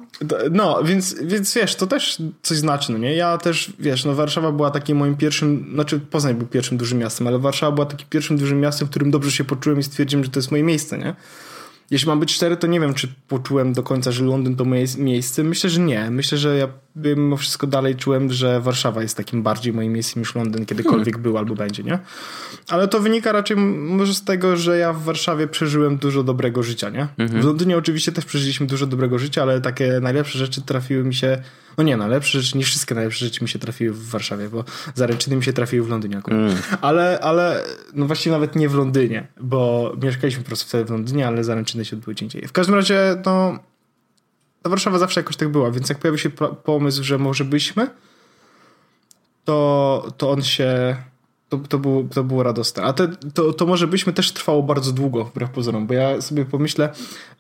[0.52, 3.16] No, więc, więc wiesz, to też coś znaczy, no nie?
[3.16, 7.28] Ja też, wiesz, no Warszawa była takim moim pierwszym, znaczy Poznań był pierwszym dużym miastem,
[7.28, 10.30] ale Warszawa była takim pierwszym dużym miastem, w którym dobrze się poczułem i stwierdziłem, że
[10.30, 11.16] to jest moje miejsce, nie?
[11.92, 14.86] Jeśli mam być szczery, to nie wiem, czy poczułem do końca, że Londyn to moje
[14.98, 15.44] miejsce.
[15.44, 16.12] Myślę, że nie.
[16.12, 20.36] Myślę, że ja mimo wszystko dalej czułem, że Warszawa jest takim bardziej moim miejscem niż
[20.36, 21.24] Londyn kiedykolwiek hmm.
[21.24, 22.00] był albo będzie, nie?
[22.70, 26.90] Ale to wynika raczej może z tego, że ja w Warszawie przeżyłem dużo dobrego życia,
[26.90, 27.08] nie?
[27.18, 27.42] Mhm.
[27.42, 31.42] W Londynie oczywiście też przeżyliśmy dużo dobrego życia, ale takie najlepsze rzeczy trafiły mi się
[31.78, 34.64] no nie, najlepsze rzeczy, nie wszystkie najlepsze rzeczy mi się trafiły w Warszawie, bo
[34.96, 36.40] zaręczyny mi się trafiły w Londynie akurat.
[36.40, 36.56] Mm.
[36.82, 37.64] Ale, ale,
[37.94, 41.77] no właściwie nawet nie w Londynie, bo mieszkaliśmy po prostu wtedy w Londynie, ale zaręczyny
[41.86, 42.48] się indziej.
[42.48, 43.60] W każdym razie, no,
[44.64, 46.30] ta Warszawa zawsze jakoś tak była, więc jak pojawił się
[46.64, 47.90] pomysł, że może byśmy,
[49.46, 50.98] to, to on się
[51.50, 52.84] to, to, było, to było radosne.
[52.84, 56.46] A te, to, to może byśmy też trwało bardzo długo, wbrew pozorom, bo ja sobie
[56.46, 56.90] pomyślę,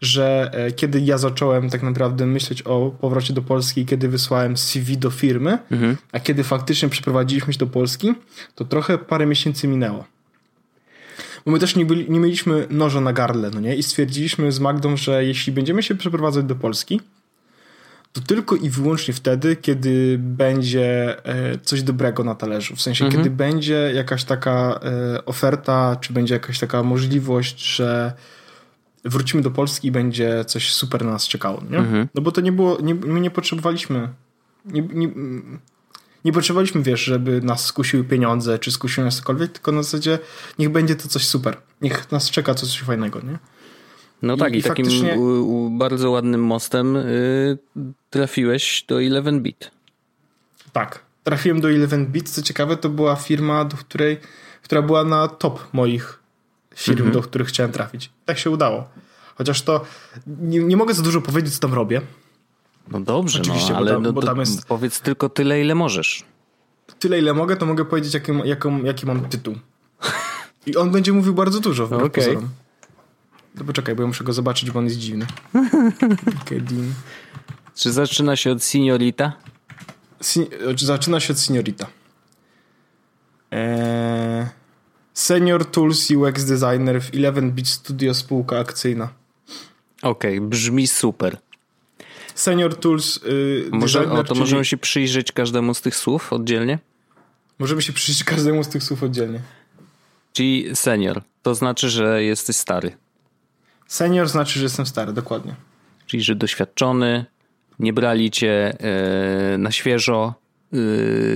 [0.01, 4.97] że e, kiedy ja zacząłem tak naprawdę myśleć o powrocie do Polski, kiedy wysłałem CV
[4.97, 5.97] do firmy, mhm.
[6.11, 8.13] a kiedy faktycznie przeprowadziliśmy się do Polski,
[8.55, 10.16] to trochę parę miesięcy minęło.
[11.47, 13.75] Bo my też nie, byli, nie mieliśmy noża na gardle, no nie?
[13.75, 17.01] I stwierdziliśmy z Magdą, że jeśli będziemy się przeprowadzać do Polski,
[18.13, 22.75] to tylko i wyłącznie wtedy, kiedy będzie e, coś dobrego na talerzu.
[22.75, 23.23] W sensie, mhm.
[23.23, 28.13] kiedy będzie jakaś taka e, oferta, czy będzie jakaś taka możliwość, że
[29.05, 31.77] wrócimy do Polski i będzie coś super na nas czekało, nie?
[31.77, 32.07] Mhm.
[32.15, 34.09] No bo to nie było, nie, my nie potrzebowaliśmy
[34.65, 35.09] nie, nie,
[36.27, 40.19] nie potrzebowaliśmy, wiesz, żeby nas skusiły pieniądze, czy skusiły nas cokolwiek, tylko na zasadzie
[40.59, 41.57] niech będzie to coś super.
[41.81, 43.37] Niech nas czeka coś fajnego, nie?
[44.21, 45.17] No I, tak, i, i takim faktycznie...
[45.71, 47.57] bardzo ładnym mostem y,
[48.09, 49.71] trafiłeś do 11-bit.
[50.73, 52.29] Tak, trafiłem do 11-bit.
[52.29, 54.17] Co ciekawe, to była firma, do której,
[54.61, 56.19] która była na top moich
[56.75, 57.11] firm, mhm.
[57.11, 58.09] do których chciałem trafić.
[58.25, 58.89] Tak się udało.
[59.35, 59.85] Chociaż to
[60.27, 62.01] nie, nie mogę za dużo powiedzieć, co tam robię.
[62.91, 64.65] No dobrze, Oczywiście, no, ale tam, no, tam jest...
[64.65, 66.23] powiedz tylko tyle, ile możesz.
[66.99, 69.55] Tyle, ile mogę, to mogę powiedzieć, jaki, jaki, jaki mam tytuł.
[70.65, 72.09] I on będzie mówił bardzo dużo, w okay.
[72.09, 72.49] pozorom.
[73.55, 75.25] No poczekaj, bo ja muszę go zobaczyć, bo on jest dziwny.
[76.27, 76.93] LinkedIn.
[77.75, 79.33] Czy zaczyna się od seniorita?
[80.21, 81.87] Si zaczyna się od seniorita.
[83.51, 84.45] Eee,
[85.13, 89.09] senior Tools UX Designer w 11-bit Studio spółka akcyjna.
[90.01, 91.37] Okej, okay, brzmi super.
[92.37, 94.39] Senior Tools yy, Może, designer, o, to czyli...
[94.39, 96.79] możemy się przyjrzeć każdemu z tych słów oddzielnie?
[97.59, 99.41] Możemy się przyjrzeć każdemu z tych słów oddzielnie.
[100.33, 102.97] Czyli senior, to znaczy, że jesteś stary.
[103.87, 105.55] Senior znaczy, że jestem stary, dokładnie.
[106.05, 107.25] Czyli, że doświadczony,
[107.79, 110.33] nie brali cię e, na świeżo,
[110.73, 110.77] e,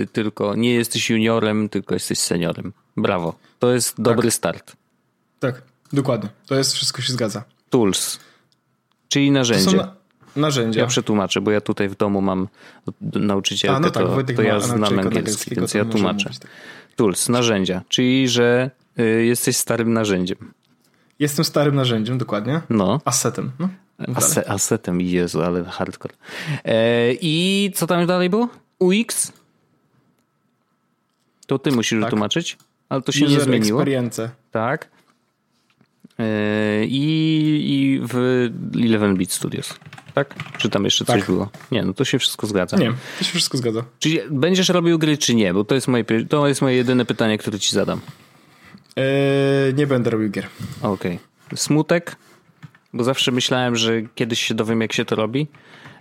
[0.08, 2.74] tylko nie jesteś juniorem, tylko jesteś seniorem.
[2.98, 3.36] Brawo.
[3.60, 4.06] To jest tak.
[4.06, 4.76] dobry start.
[5.40, 5.62] Tak,
[5.94, 6.30] dokładnie.
[6.48, 7.44] To jest, wszystko się zgadza.
[7.70, 8.20] Tools,
[9.10, 9.78] czyli narzędzie.
[9.78, 10.01] Na,
[10.36, 10.82] narzędzia.
[10.82, 12.48] Ja przetłumaczę, bo ja tutaj w domu mam
[13.14, 16.30] nauczycielkę, A, no tak, to, to ja znam angielski, więc ja tłumaczę.
[16.30, 16.52] Tak.
[16.96, 20.38] Tools, narzędzia, czyli że y, jesteś starym narzędziem.
[21.20, 22.62] Jestem starym narzędziem, dokładnie.
[22.70, 23.02] No.
[23.06, 23.52] Assetem.
[23.60, 23.70] No.
[24.16, 26.14] Ase, asetem, Jezu, ale hardcore.
[26.66, 28.50] E, I co tam dalej było?
[28.80, 29.32] UX?
[31.48, 32.10] To ty musisz tak.
[32.10, 32.58] tłumaczyć,
[32.90, 33.82] ale to się User nie zmieniło.
[33.82, 34.30] Experience.
[34.52, 34.90] Tak.
[36.22, 37.04] E, I,
[37.70, 38.16] I w
[38.72, 39.74] 11-bit Studios.
[40.14, 40.36] Tak?
[40.58, 41.20] Czy tam jeszcze tak.
[41.20, 41.50] coś było?
[41.72, 42.78] Nie, no to się wszystko zgadza.
[42.78, 43.84] Nie, to się wszystko zgadza.
[44.00, 45.54] Czyli będziesz robił gry, czy nie?
[45.54, 48.00] Bo to jest moje, to jest moje jedyne pytanie, które ci zadam.
[48.96, 50.48] Eee, nie będę robił gier.
[50.82, 51.20] Okej.
[51.46, 51.58] Okay.
[51.58, 52.16] Smutek?
[52.94, 55.48] Bo zawsze myślałem, że kiedyś się dowiem, jak się to robi,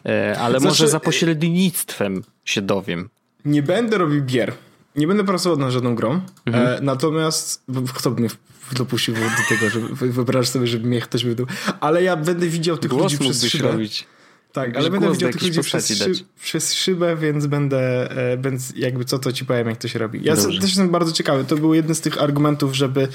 [0.04, 3.08] eee, ale znaczy, może za pośrednictwem się dowiem.
[3.44, 4.52] Nie będę robił gier.
[4.96, 6.20] Nie będę pracował nad żadną grą.
[6.46, 6.66] Mhm.
[6.66, 7.64] E, natomiast
[7.94, 8.30] kto by mnie
[8.74, 11.46] dopuścił do tego, że wyobrażasz sobie, żeby mnie ktoś był.
[11.80, 13.72] Ale ja będę widział tych Głos ludzi przez szybę.
[13.72, 14.06] robić.
[14.52, 16.12] Tak, ale będę widział tych ludzi przez, szy
[16.42, 20.20] przez szybę, więc będę, e, więc jakby co to ci powiem, jak to się robi.
[20.22, 20.60] Ja Dobrze.
[20.60, 21.44] też jestem bardzo ciekawy.
[21.44, 23.08] To był jeden z tych argumentów, żeby,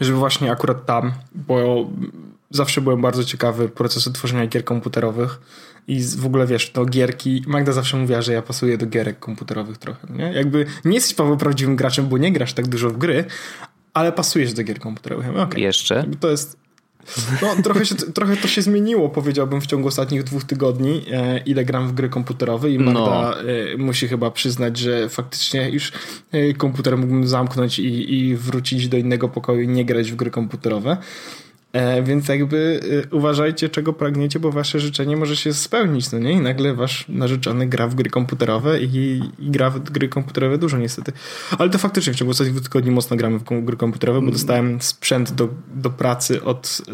[0.00, 1.90] żeby właśnie akurat tam, bo
[2.50, 5.40] zawsze byłem bardzo ciekawy procesu tworzenia gier komputerowych
[5.88, 9.78] i w ogóle wiesz, to gierki, Magda zawsze mówiła, że ja pasuję do gierek komputerowych
[9.78, 10.32] trochę, nie?
[10.32, 13.24] Jakby nie jesteś Paweł prawdziwym graczem, bo nie grasz tak dużo w gry,
[13.94, 15.36] ale pasujesz do gier komputerowych.
[15.36, 15.60] Okay.
[15.60, 16.04] Jeszcze?
[16.20, 16.64] To jest
[17.42, 21.64] no, trochę, się, trochę to się zmieniło, powiedziałbym, w ciągu ostatnich dwóch tygodni, e, ile
[21.64, 23.40] gram w gry komputerowe i Magda no.
[23.40, 25.92] e, musi chyba przyznać, że faktycznie już
[26.32, 30.30] e, komputer mógłbym zamknąć i, i wrócić do innego pokoju i nie grać w gry
[30.30, 30.96] komputerowe.
[31.74, 36.32] E, więc jakby e, uważajcie, czego pragniecie, bo wasze życzenie może się spełnić, no nie?
[36.32, 40.78] I nagle wasz narzeczony gra w gry komputerowe i, i gra w gry komputerowe dużo
[40.78, 41.12] niestety.
[41.58, 44.80] Ale to faktycznie w ciągu ostatnich dwóch tygodni mocno gramy w gry komputerowe, bo dostałem
[44.80, 46.92] sprzęt do, do pracy od e,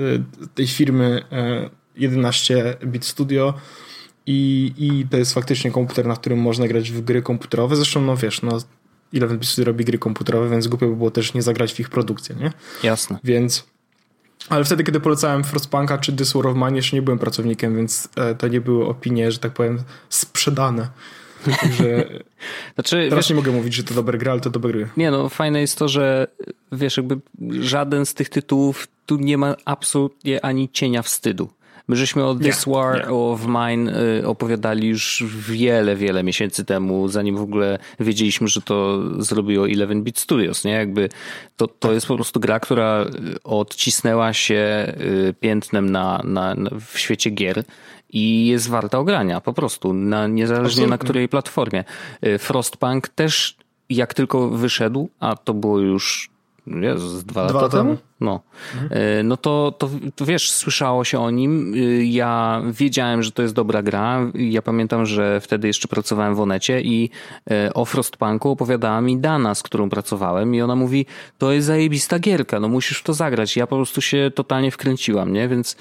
[0.54, 1.22] tej firmy
[1.98, 3.54] 11-bit Studio
[4.26, 7.76] i, i to jest faktycznie komputer, na którym można grać w gry komputerowe.
[7.76, 8.58] Zresztą, no wiesz, no
[9.14, 12.36] 11-bit Studio robi gry komputerowe, więc głupio by było też nie zagrać w ich produkcję,
[12.36, 12.52] nie?
[12.82, 13.18] Jasne.
[13.24, 13.69] Więc
[14.50, 18.08] ale wtedy, kiedy polecałem Frostpunka czy This War of Mine, jeszcze nie byłem pracownikiem, więc
[18.16, 19.78] e, to nie były opinie, że tak powiem,
[20.08, 20.88] sprzedane.
[21.60, 22.08] Także
[22.74, 24.88] znaczy, teraz wiesz, nie mogę mówić, że to dobre gry, ale to dobre gry.
[24.96, 26.26] Nie no, fajne jest to, że
[26.72, 27.18] wiesz, jakby
[27.60, 31.50] żaden z tych tytułów tu nie ma absolutnie ani cienia wstydu.
[31.90, 37.36] My żeśmy o This War of Mine y, opowiadali już wiele, wiele miesięcy temu, zanim
[37.36, 40.72] w ogóle wiedzieliśmy, że to zrobiło 11-bit Studios, nie?
[40.72, 41.08] Jakby
[41.56, 43.06] to, to jest po prostu gra, która
[43.44, 47.64] odcisnęła się y, piętnem na, na, na w świecie gier
[48.10, 50.90] i jest warta ogrania, po prostu, na, niezależnie Absolutnie.
[50.90, 51.84] na której platformie.
[52.26, 53.56] Y, Frostpunk też
[53.88, 56.29] jak tylko wyszedł, a to było już
[56.70, 57.96] Jezus, dwa, dwa lata temu?
[58.20, 58.40] No.
[58.82, 59.28] Mhm.
[59.28, 61.74] No to, to, to wiesz, słyszało się o nim.
[61.74, 64.20] Y, ja wiedziałem, że to jest dobra gra.
[64.34, 67.10] Ja pamiętam, że wtedy jeszcze pracowałem w Onecie i
[67.50, 71.06] y, o Frostpunku opowiadała mi Dana, z którą pracowałem i ona mówi,
[71.38, 73.56] to jest zajebista gierka, no musisz w to zagrać.
[73.56, 75.48] Ja po prostu się totalnie wkręciłam, nie?
[75.48, 75.76] Więc...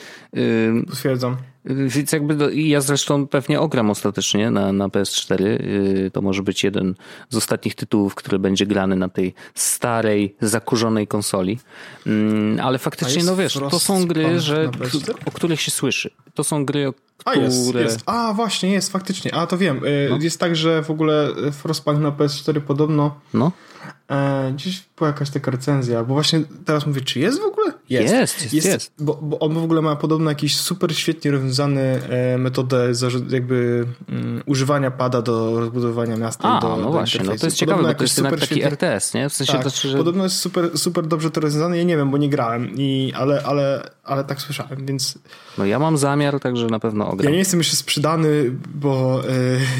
[0.89, 1.37] Potwierdzam.
[1.69, 5.41] Więc jakby do, ja zresztą pewnie ogram ostatecznie na, na PS4.
[5.41, 6.95] Y, to może być jeden
[7.29, 11.59] z ostatnich tytułów, który będzie grany na tej starej, zakurzonej konsoli.
[12.07, 14.71] Mm, ale faktycznie, no wiesz, to są gry, że,
[15.25, 16.09] o których się słyszy.
[16.33, 16.93] To są gry, o
[17.25, 17.99] a, jest, jest.
[18.05, 19.33] A, właśnie, jest, faktycznie.
[19.33, 19.85] A, to wiem.
[19.85, 20.17] Y, no.
[20.21, 23.51] Jest tak, że w ogóle Frostpunk na PS4 podobno no.
[24.11, 27.73] E, gdzieś była jakaś taka recenzja, bo właśnie teraz mówię, czy jest w ogóle?
[27.89, 28.53] Jest, jest, jest.
[28.53, 28.91] jest, jest.
[28.99, 32.91] Bo, bo, on w ogóle ma podobno jakiś super świetnie rozwiązany e, metodę
[33.29, 37.57] jakby um, używania pada do rozbudowania miasta A, do, no do właśnie, no to jest
[37.57, 38.65] ciekawe, bo to jest super taki świetnie...
[38.65, 39.29] RTS, nie?
[39.29, 39.97] W sensie tak, to, że...
[39.97, 43.43] podobno jest super, super dobrze to rozwiązane, ja nie wiem, bo nie grałem, i, ale,
[43.43, 45.17] ale, ale tak słyszałem, więc...
[45.57, 47.25] No ja mam zamiar, także na pewno ogram.
[47.25, 49.21] Ja nie jestem jeszcze sprzedany, bo,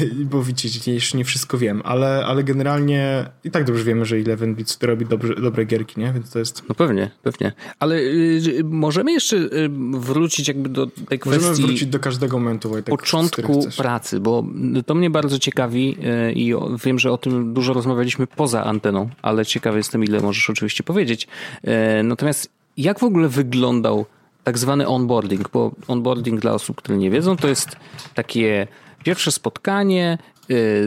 [0.00, 4.30] yy, bo widzicie, jeszcze nie wszystko wiem, ale, ale generalnie i tak dobrze wiemy, że
[4.30, 6.12] Eleven Beats robi dobrze, dobre gierki, nie?
[6.12, 6.62] Więc to jest...
[6.68, 7.52] No pewnie, pewnie.
[7.78, 11.48] Ale yy, możemy jeszcze yy, wrócić jakby do tej kwestii...
[11.48, 14.44] Możemy wrócić do każdego momentu, Wojtek, Początku pracy, bo
[14.86, 15.96] to mnie bardzo ciekawi
[16.28, 20.50] y, i wiem, że o tym dużo rozmawialiśmy poza anteną, ale ciekawy jestem, ile możesz
[20.50, 21.28] oczywiście powiedzieć.
[21.64, 24.06] Y, natomiast jak w ogóle wyglądał
[24.44, 27.76] tak zwany onboarding, bo onboarding dla osób, które nie wiedzą, to jest
[28.14, 28.66] takie
[29.04, 30.39] pierwsze spotkanie y,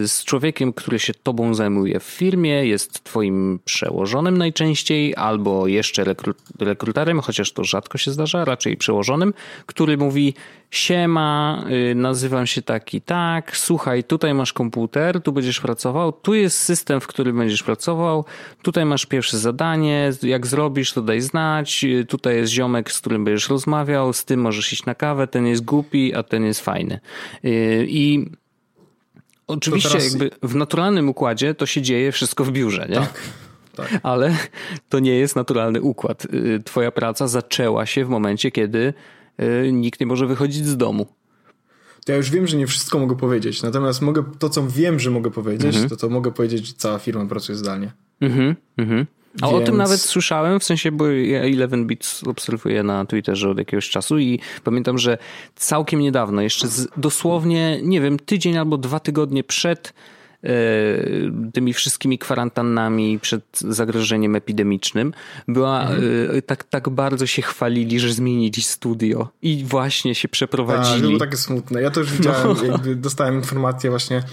[0.06, 6.04] z człowiekiem, który się tobą zajmuje w firmie, jest twoim przełożonym najczęściej, albo jeszcze
[6.60, 9.34] rekruterem, chociaż to rzadko się zdarza, raczej przełożonym,
[9.66, 10.34] który mówi
[10.72, 16.58] siema, y, nazywam się taki, tak, słuchaj, tutaj masz komputer, tu będziesz pracował, tu jest
[16.58, 18.26] system, w którym będziesz pracował,
[18.62, 23.24] tutaj masz pierwsze zadanie, jak zrobisz, to daj znać, y, tutaj jest ziomek, z którym
[23.24, 27.00] będziesz rozmawiał, z tym możesz iść na kawę, ten jest głupi, a ten jest fajny.
[27.88, 28.26] I
[29.48, 30.12] Oczywiście teraz...
[30.12, 32.96] jakby w naturalnym układzie to się dzieje wszystko w biurze, nie?
[32.96, 33.14] Tak.
[33.76, 34.00] Tak.
[34.04, 34.38] Ale
[34.90, 36.26] to nie jest naturalny układ.
[36.26, 38.94] Y, twoja praca zaczęła się w momencie, kiedy
[39.40, 41.08] y, nikt nie może wychodzić z domu.
[42.06, 43.62] To ja już wiem, że nie wszystko mogę powiedzieć.
[43.64, 45.90] Natomiast mogę, to, co wiem, że mogę powiedzieć, mhm.
[45.90, 47.92] to to mogę powiedzieć, że cała firma pracuje zdalnie.
[48.22, 49.06] Mhm, mhm.
[49.42, 49.62] A Więc...
[49.62, 53.90] o tym nawet słyszałem, w sensie, bo ja Eleven Bits obserwuję na Twitterze od jakiegoś
[53.90, 55.18] czasu i pamiętam, że
[55.56, 59.94] całkiem niedawno, jeszcze z, dosłownie, nie wiem, tydzień albo dwa tygodnie przed
[60.44, 60.50] e,
[61.54, 65.14] tymi wszystkimi kwarantannami przed zagrożeniem epidemicznym,
[65.48, 66.38] była mhm.
[66.38, 71.02] E, tak, tak bardzo się chwalili, że zmienili studio i właśnie się przeprowadzili.
[71.02, 71.82] Tak, było takie smutne.
[71.82, 72.80] Ja to już widziałem, no.
[72.96, 74.24] dostałem informację właśnie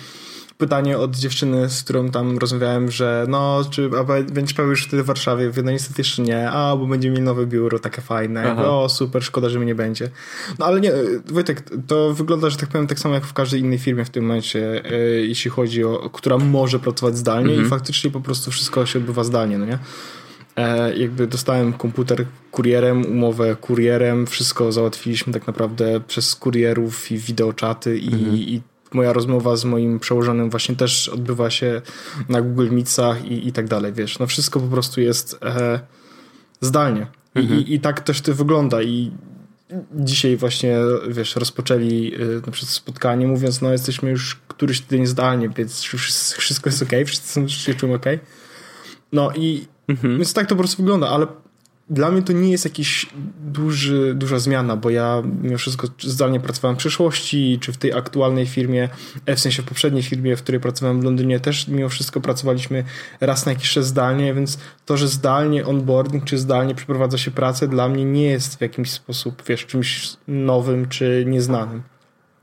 [0.61, 5.03] pytanie od dziewczyny, z którą tam rozmawiałem, że no, czy a będziesz pełny już wtedy
[5.03, 5.51] w Warszawie?
[5.65, 8.57] No niestety jeszcze nie, a bo będziemy mieli nowe biuro, takie fajne.
[8.57, 10.11] o, super, szkoda, że mnie nie będzie.
[10.59, 10.93] No ale nie,
[11.27, 14.25] Wojtek, to wygląda, że tak powiem, tak samo jak w każdej innej firmie w tym
[14.25, 17.67] momencie, e, jeśli chodzi o, która może pracować zdalnie mhm.
[17.67, 19.79] i faktycznie po prostu wszystko się odbywa zdalnie, no nie?
[20.57, 27.99] E, jakby dostałem komputer kurierem, umowę kurierem, wszystko załatwiliśmy tak naprawdę przez kurierów i wideoczaty
[27.99, 28.37] i, mhm.
[28.37, 28.63] i
[28.95, 31.83] moja rozmowa z moim przełożonym właśnie też odbywa się
[32.29, 34.19] na Google Meetsach i, i tak dalej, wiesz.
[34.19, 35.81] No wszystko po prostu jest e,
[36.61, 37.07] zdalnie.
[37.35, 37.61] Mhm.
[37.61, 39.11] I, I, tak też to wygląda i
[39.95, 40.77] dzisiaj właśnie,
[41.09, 45.81] wiesz, rozpoczęli y, na przykład spotkanie mówiąc, no jesteśmy już któryś tydzień zdalnie, więc
[46.39, 48.07] wszystko jest ok, wszyscy się czują ok.
[49.13, 50.17] No i mhm.
[50.17, 51.27] więc tak to po prostu wygląda, ale
[51.91, 53.07] dla mnie to nie jest jakiś
[53.41, 58.47] duży, duża zmiana, bo ja mimo wszystko zdalnie pracowałem w przeszłości, czy w tej aktualnej
[58.47, 58.89] firmie,
[59.27, 62.85] e, w sensie w poprzedniej firmie, w której pracowałem w Londynie, też mimo wszystko pracowaliśmy
[63.21, 67.69] raz na jakiś czas zdalnie, więc to, że zdalnie onboarding, czy zdalnie przeprowadza się pracę,
[67.69, 71.83] dla mnie nie jest w jakiś sposób, wiesz, czymś nowym, czy nieznanym.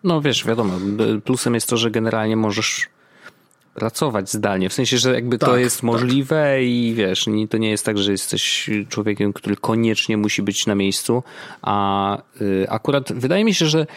[0.03, 0.73] No wiesz, wiadomo,
[1.23, 2.89] plusem jest to, że generalnie możesz
[3.77, 4.69] pracować zdalnie.
[4.69, 5.83] W sensie, że jakby tak, to jest tak.
[5.83, 6.63] możliwe tak.
[6.63, 11.23] i wiesz, to nie jest tak, że jesteś człowiekiem, który koniecznie musi być na miejscu,
[11.61, 13.87] a y, akurat wydaje mi się, że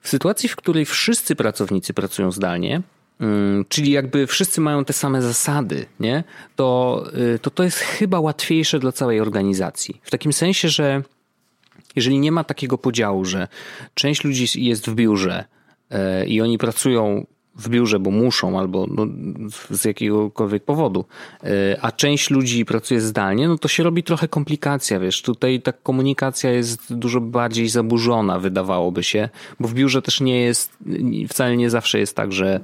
[0.00, 2.82] w sytuacji, w której wszyscy pracownicy pracują zdalnie,
[3.20, 6.24] mm, czyli jakby wszyscy mają te same zasady, nie?
[6.56, 10.00] To, y, to to jest chyba łatwiejsze dla całej organizacji.
[10.02, 11.02] W takim sensie, że
[11.96, 13.48] jeżeli nie ma takiego podziału, że
[13.94, 15.44] część ludzi jest w biurze
[15.92, 17.26] y, i oni pracują
[17.56, 19.06] w biurze, bo muszą albo no,
[19.70, 21.04] z jakiegokolwiek powodu,
[21.42, 25.72] e, a część ludzi pracuje zdalnie, no to się robi trochę komplikacja, wiesz, tutaj ta
[25.72, 29.28] komunikacja jest dużo bardziej zaburzona, wydawałoby się,
[29.60, 30.78] bo w biurze też nie jest,
[31.28, 32.60] wcale nie zawsze jest tak, że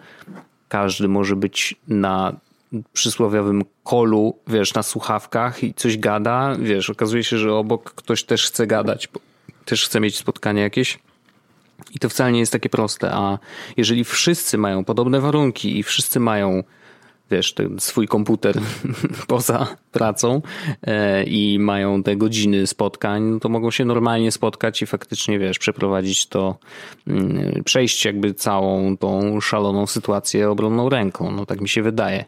[0.69, 2.33] każdy może być na
[2.93, 8.47] przysłowiowym kolu, wiesz, na słuchawkach i coś gada, wiesz, okazuje się, że obok ktoś też
[8.47, 9.09] chce gadać,
[9.65, 10.99] też chce mieć spotkanie jakieś
[11.95, 13.39] i to wcale nie jest takie proste, a
[13.77, 16.63] jeżeli wszyscy mają podobne warunki i wszyscy mają
[17.31, 18.61] wiesz, ten swój komputer
[19.29, 20.43] poza pracą
[20.83, 25.59] e, i mają te godziny spotkań, no to mogą się normalnie spotkać i faktycznie, wiesz,
[25.59, 26.59] przeprowadzić to,
[27.07, 31.31] mm, przejść jakby całą tą szaloną sytuację obronną ręką.
[31.31, 32.25] No tak mi się wydaje.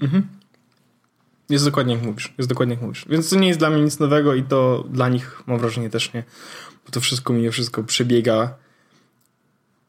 [0.00, 0.26] Mhm.
[1.50, 2.34] Jest dokładnie jak mówisz.
[2.38, 3.06] Jest dokładnie jak mówisz.
[3.08, 6.12] Więc to nie jest dla mnie nic nowego i to dla nich mam wrażenie też
[6.12, 6.24] nie.
[6.86, 8.54] Bo to wszystko mi wszystko przebiega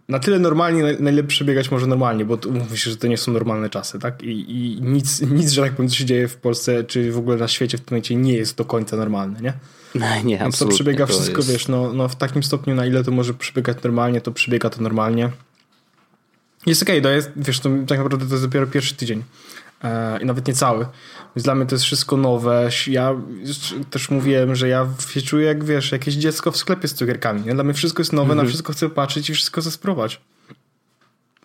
[0.10, 3.70] na tyle normalnie, najlepiej przebiegać może normalnie, bo mówi się, że to nie są normalne
[3.70, 4.24] czasy, tak?
[4.24, 7.38] I, i nic, nic, że tak powiem, co się dzieje w Polsce, czy w ogóle
[7.38, 9.54] na świecie w tym momencie nie jest do końca normalne, nie?
[9.96, 11.52] No, nie, Więc to przebiega wszystko, jest...
[11.52, 14.82] wiesz, no, no w takim stopniu, na ile to może przebiegać normalnie, to przebiega to
[14.82, 15.30] normalnie.
[16.66, 19.24] Jest okej, okay, to jest, wiesz, to tak naprawdę to jest dopiero pierwszy tydzień.
[19.84, 20.86] E, I nawet nie cały.
[21.36, 22.70] Więc dla mnie to jest wszystko nowe.
[22.88, 23.16] Ja
[23.90, 27.42] też mówiłem, że ja się czuję jak, wiesz, jakieś dziecko w sklepie z cukierkami.
[27.42, 28.46] Dla mnie wszystko jest nowe, mhm.
[28.46, 30.22] na wszystko chcę patrzeć i wszystko chcę spróbować.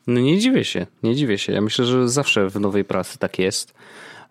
[0.07, 1.53] No nie dziwię się, nie dziwię się.
[1.53, 3.75] Ja myślę, że zawsze w nowej pracy tak jest.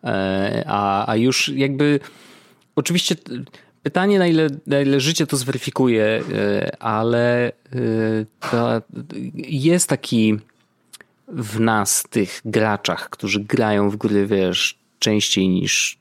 [0.03, 1.99] E, a, a już jakby
[2.75, 3.15] oczywiście
[3.83, 7.51] pytanie, na ile, na ile życie to zweryfikuje, e, ale
[8.51, 8.81] to
[9.35, 10.39] jest taki
[11.29, 15.99] w nas, tych graczach, którzy grają w gry, wiesz, częściej niż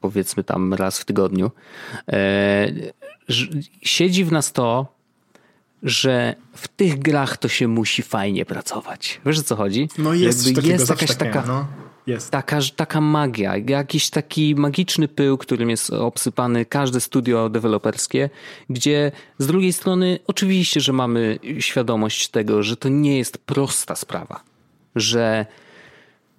[0.00, 1.50] powiedzmy tam raz w tygodniu,
[2.08, 2.68] e,
[3.82, 4.86] siedzi w nas to,
[5.82, 9.20] że w tych grach to się musi fajnie pracować.
[9.26, 9.88] Wiesz o co chodzi?
[9.98, 11.66] No jest, Jakby jest jakaś taka, no.
[12.06, 12.30] Jest.
[12.30, 18.30] Taka, taka magia, jakiś taki magiczny pył, którym jest obsypany każde studio deweloperskie,
[18.70, 24.51] gdzie z drugiej strony oczywiście, że mamy świadomość tego, że to nie jest prosta sprawa
[24.96, 25.46] że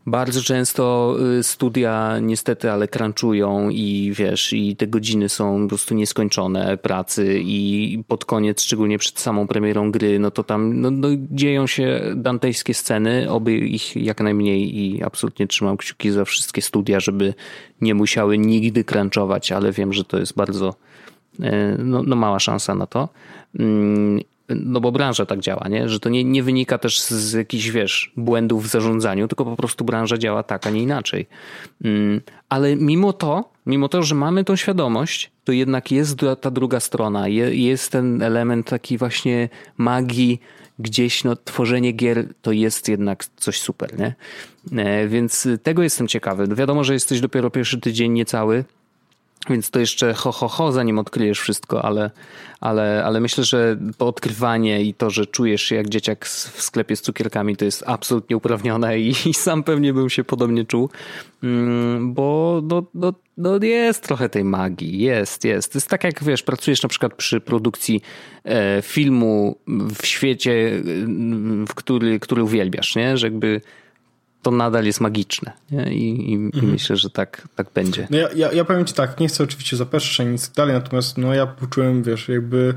[0.06, 5.95] bardzo często y, studia niestety, ale crunchują i wiesz, i te godziny są po prostu
[5.95, 11.08] nieskończone pracy i pod koniec, szczególnie przed samą premierą gry, no to tam no, no,
[11.32, 16.99] dzieją się dantejskie sceny, oby ich jak najmniej i absolutnie trzymam kciuki za wszystkie studia,
[16.99, 17.34] żeby
[17.82, 20.76] nie musiały nigdy crunchować, ale wiem, że to jest bardzo
[21.39, 21.43] y,
[21.78, 23.10] no, no mała szansa na to.
[24.56, 25.89] No bo branża tak działa, nie?
[25.89, 29.86] że to nie, nie wynika też z jakichś, wiesz, błędów w zarządzaniu, tylko po prostu
[29.86, 31.28] branża działa tak, a nie inaczej.
[31.84, 36.80] Mm, ale mimo to, mimo to, że mamy tą świadomość, to jednak jest ta druga
[36.80, 40.41] strona, jest ten element taki właśnie magii,
[40.80, 44.16] gdzieś no, tworzenie gier to jest jednak coś super, nie?
[44.84, 46.47] E, więc tego jestem ciekawy.
[46.56, 48.64] Wiadomo, że jesteś dopiero pierwszy tydzień niecały,
[49.49, 52.11] więc to jeszcze ho, ho, ho, zanim odkryjesz wszystko, ale,
[52.59, 56.95] ale, ale myślę, że to odkrywanie i to, że czujesz się jak dzieciak w sklepie
[56.95, 60.89] z cukierkami, to jest absolutnie uprawnione i, i sam pewnie bym się podobnie czuł,
[61.43, 65.71] mm, bo no, no, no jest trochę tej magii, jest, jest.
[65.71, 68.01] To jest tak jak, wiesz, pracujesz na przykład przy produkcji
[68.43, 70.81] e, filmu w świecie,
[71.67, 73.17] w który, który uwielbiasz, nie?
[73.17, 73.61] Że jakby
[74.43, 75.51] to nadal jest magiczne.
[75.71, 75.93] Nie?
[75.93, 76.63] I, i, mhm.
[76.63, 78.07] i, myślę, że tak, tak będzie.
[78.09, 81.17] No ja, ja, ja powiem ci tak, nie chcę oczywiście zapeszać ani nic dalej, natomiast
[81.17, 82.73] no ja poczułem, wiesz, jakby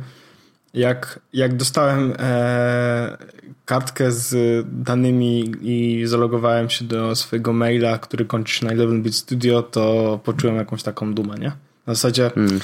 [0.74, 3.16] jak, jak dostałem e,
[3.64, 9.62] kartkę z danymi i zalogowałem się do swojego maila, który kończy się na 11-bit studio,
[9.62, 11.52] to poczułem jakąś taką dumę, nie?
[11.86, 12.60] Na zasadzie hmm.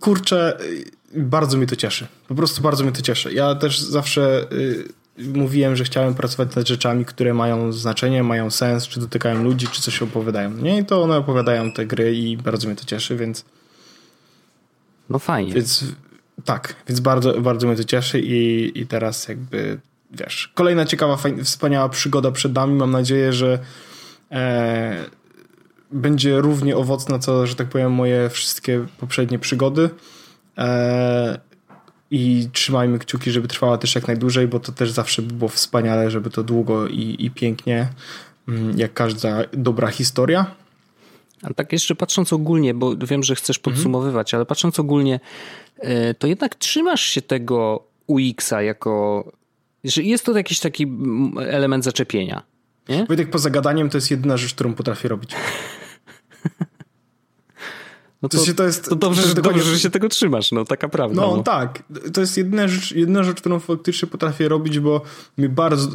[0.00, 0.58] kurczę,
[1.16, 2.06] bardzo mi to cieszy.
[2.28, 3.34] Po prostu bardzo mi to cieszy.
[3.34, 4.88] Ja też zawsze y,
[5.18, 9.82] mówiłem, że chciałem pracować nad rzeczami, które mają znaczenie, mają sens, czy dotykają ludzi, czy
[9.82, 10.50] coś opowiadają.
[10.50, 13.44] Nie, i to one opowiadają te gry i bardzo mnie to cieszy, więc.
[15.10, 15.52] No fajnie.
[15.52, 15.84] Więc
[16.44, 21.44] tak, więc bardzo, bardzo mnie to cieszy i, i teraz jakby wiesz, kolejna ciekawa, fajna,
[21.44, 22.74] wspaniała przygoda przed nami.
[22.74, 23.58] Mam nadzieję, że
[24.32, 25.04] e,
[25.92, 29.90] będzie równie owocna, co, że tak powiem, moje wszystkie poprzednie przygody.
[30.58, 31.40] E,
[32.14, 36.10] i trzymajmy kciuki, żeby trwała też jak najdłużej, bo to też zawsze by było wspaniale,
[36.10, 37.88] żeby to długo i, i pięknie,
[38.48, 40.54] mm, jak każda dobra historia.
[41.42, 43.74] A tak jeszcze patrząc ogólnie, bo wiem, że chcesz mhm.
[43.74, 44.38] podsumowywać, mhm.
[44.38, 45.20] ale patrząc ogólnie,
[45.78, 49.24] e, to jednak trzymasz się tego UX-a jako,
[49.84, 50.86] że jest to jakiś taki
[51.40, 52.42] element zaczepienia.
[52.88, 53.04] Nie?
[53.06, 55.30] Wojtek, poza gadaniem to jest jedyna rzecz, którą potrafię robić.
[58.24, 60.88] No to, to, to, jest, to dobrze, że, dobrze, że się tego trzymasz, no taka
[60.88, 61.22] prawda.
[61.22, 65.02] No, no, tak, to jest jedyna rzecz, jedyna rzecz, którą faktycznie potrafię robić, bo
[65.38, 65.88] mi bardzo...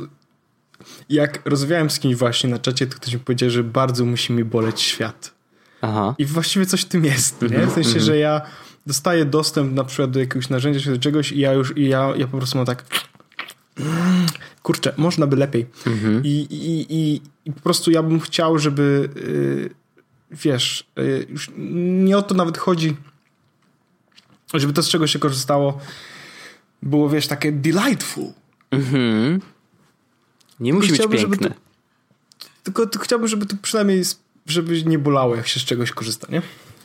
[1.10, 4.44] Jak rozmawiałem z kimś właśnie na czacie, to ktoś mi powiedział, że bardzo musi mi
[4.44, 5.34] boleć świat.
[5.82, 6.16] Aha.
[6.18, 7.48] I właściwie coś w tym jest, nie?
[7.48, 8.06] W mhm, sensie, mhm.
[8.06, 8.42] że ja
[8.86, 12.14] dostaję dostęp na przykład do jakiegoś narzędzia czy do czegoś i ja już, i ja,
[12.18, 12.86] ja po prostu mam tak
[14.64, 15.66] kurczę, można by lepiej.
[15.88, 16.22] Mhm.
[16.24, 19.79] I, i, i, I po prostu ja bym chciał, żeby y,
[20.32, 21.52] wiesz, y, już
[22.06, 22.96] nie o to nawet chodzi,
[24.54, 25.80] żeby to z czego się korzystało
[26.84, 28.34] było, wiesz, takie delightful.
[28.72, 29.42] Mhm.
[30.60, 31.54] Nie musi być piękne.
[32.64, 34.04] To, tylko, chciałbym, żeby to przynajmniej,
[34.46, 36.42] żeby nie bolało, jak się z czegoś korzysta, nie?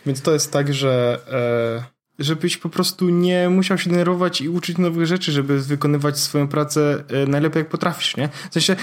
[0.07, 1.21] Więc to jest tak, że
[1.91, 6.49] e, żebyś po prostu nie musiał się denerwować i uczyć nowych rzeczy, żeby wykonywać swoją
[6.49, 8.29] pracę e, najlepiej jak potrafisz, nie?
[8.51, 8.77] W sensie,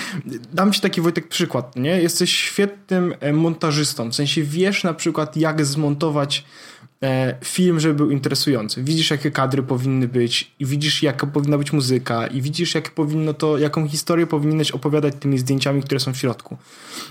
[0.53, 2.01] dam ci taki Wojtek przykład, nie?
[2.01, 6.45] Jesteś świetnym e, montażystą, w sensie wiesz na przykład jak zmontować
[7.43, 8.83] film, żeby był interesujący.
[8.83, 13.33] Widzisz, jakie kadry powinny być i widzisz, jaka powinna być muzyka i widzisz, jak powinno
[13.33, 16.57] to, jaką historię powinieneś opowiadać tymi zdjęciami, które są w środku.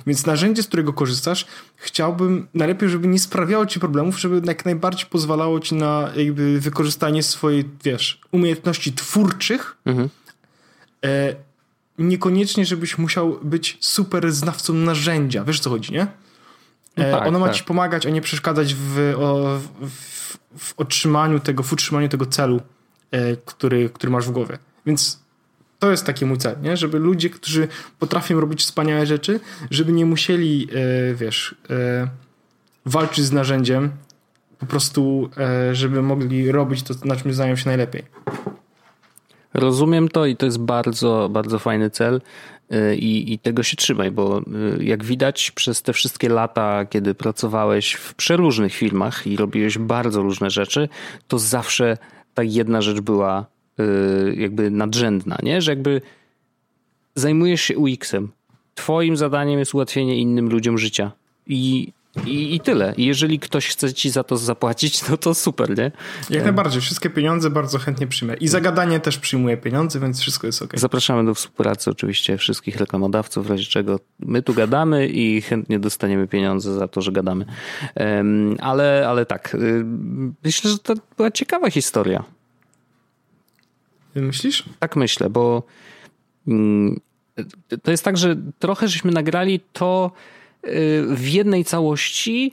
[0.06, 5.06] Więc narzędzie, z którego korzystasz, chciałbym najlepiej, żeby nie sprawiało ci problemów, żeby jak najbardziej
[5.10, 10.08] pozwalało ci na jakby wykorzystanie swojej, wiesz, umiejętności twórczych, mhm.
[11.04, 11.34] e,
[11.98, 15.44] niekoniecznie, żebyś musiał być super znawcą narzędzia.
[15.44, 16.06] Wiesz, co chodzi, nie?
[17.00, 17.54] No e, tak, ono ma tak.
[17.54, 19.14] ci pomagać, a nie przeszkadzać w,
[19.80, 22.60] w, w, otrzymaniu tego, w utrzymaniu tego celu,
[23.10, 24.58] e, który, który masz w głowie.
[24.86, 25.20] Więc
[25.78, 26.76] to jest taki mój cel, nie?
[26.76, 29.40] żeby ludzie, którzy potrafią robić wspaniałe rzeczy,
[29.70, 30.68] żeby nie musieli,
[31.10, 31.54] e, wiesz,
[32.86, 33.90] walczyć z narzędziem,
[34.58, 35.30] po prostu,
[35.72, 38.04] żeby mogli robić to, na czym znają się najlepiej.
[39.54, 42.20] Rozumiem to i to jest bardzo, bardzo fajny cel.
[42.96, 44.38] I, i tego się trzymaj, bo
[44.78, 50.22] y, jak widać przez te wszystkie lata, kiedy pracowałeś w przeróżnych filmach i robiłeś bardzo
[50.22, 50.88] różne rzeczy,
[51.28, 51.98] to zawsze
[52.34, 53.46] ta jedna rzecz była
[53.80, 55.62] y, jakby nadrzędna, nie?
[55.62, 56.00] Że jakby
[57.14, 58.28] zajmujesz się UX-em.
[58.74, 61.12] Twoim zadaniem jest ułatwienie innym ludziom życia.
[61.46, 61.92] I
[62.26, 62.94] i, I tyle.
[62.96, 65.92] jeżeli ktoś chce ci za to zapłacić, no to super, nie?
[66.30, 66.82] Jak najbardziej.
[66.82, 68.34] Wszystkie pieniądze bardzo chętnie przyjmę.
[68.34, 70.72] I zagadanie też przyjmuję pieniądze, więc wszystko jest ok.
[70.74, 76.28] Zapraszamy do współpracy oczywiście wszystkich reklamodawców, w razie czego my tu gadamy i chętnie dostaniemy
[76.28, 77.44] pieniądze za to, że gadamy.
[78.60, 79.54] Ale, ale tak.
[79.54, 79.84] Y,
[80.44, 82.24] myślę, że to była ciekawa historia.
[84.14, 84.64] Myślisz?
[84.78, 85.62] Tak myślę, bo
[86.48, 87.00] mm,
[87.82, 90.12] to jest tak, że trochę żeśmy nagrali to
[91.06, 92.52] w jednej całości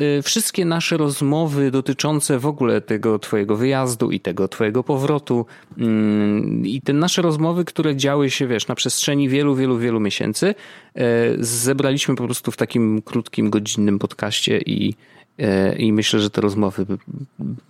[0.00, 5.46] y, wszystkie nasze rozmowy dotyczące w ogóle tego twojego wyjazdu i tego twojego powrotu
[5.78, 10.54] mm, i te nasze rozmowy, które działy się, wiesz, na przestrzeni wielu, wielu, wielu miesięcy,
[10.94, 11.04] e,
[11.38, 14.94] zebraliśmy po prostu w takim krótkim, godzinnym podcaście i,
[15.78, 16.86] i myślę, że te rozmowy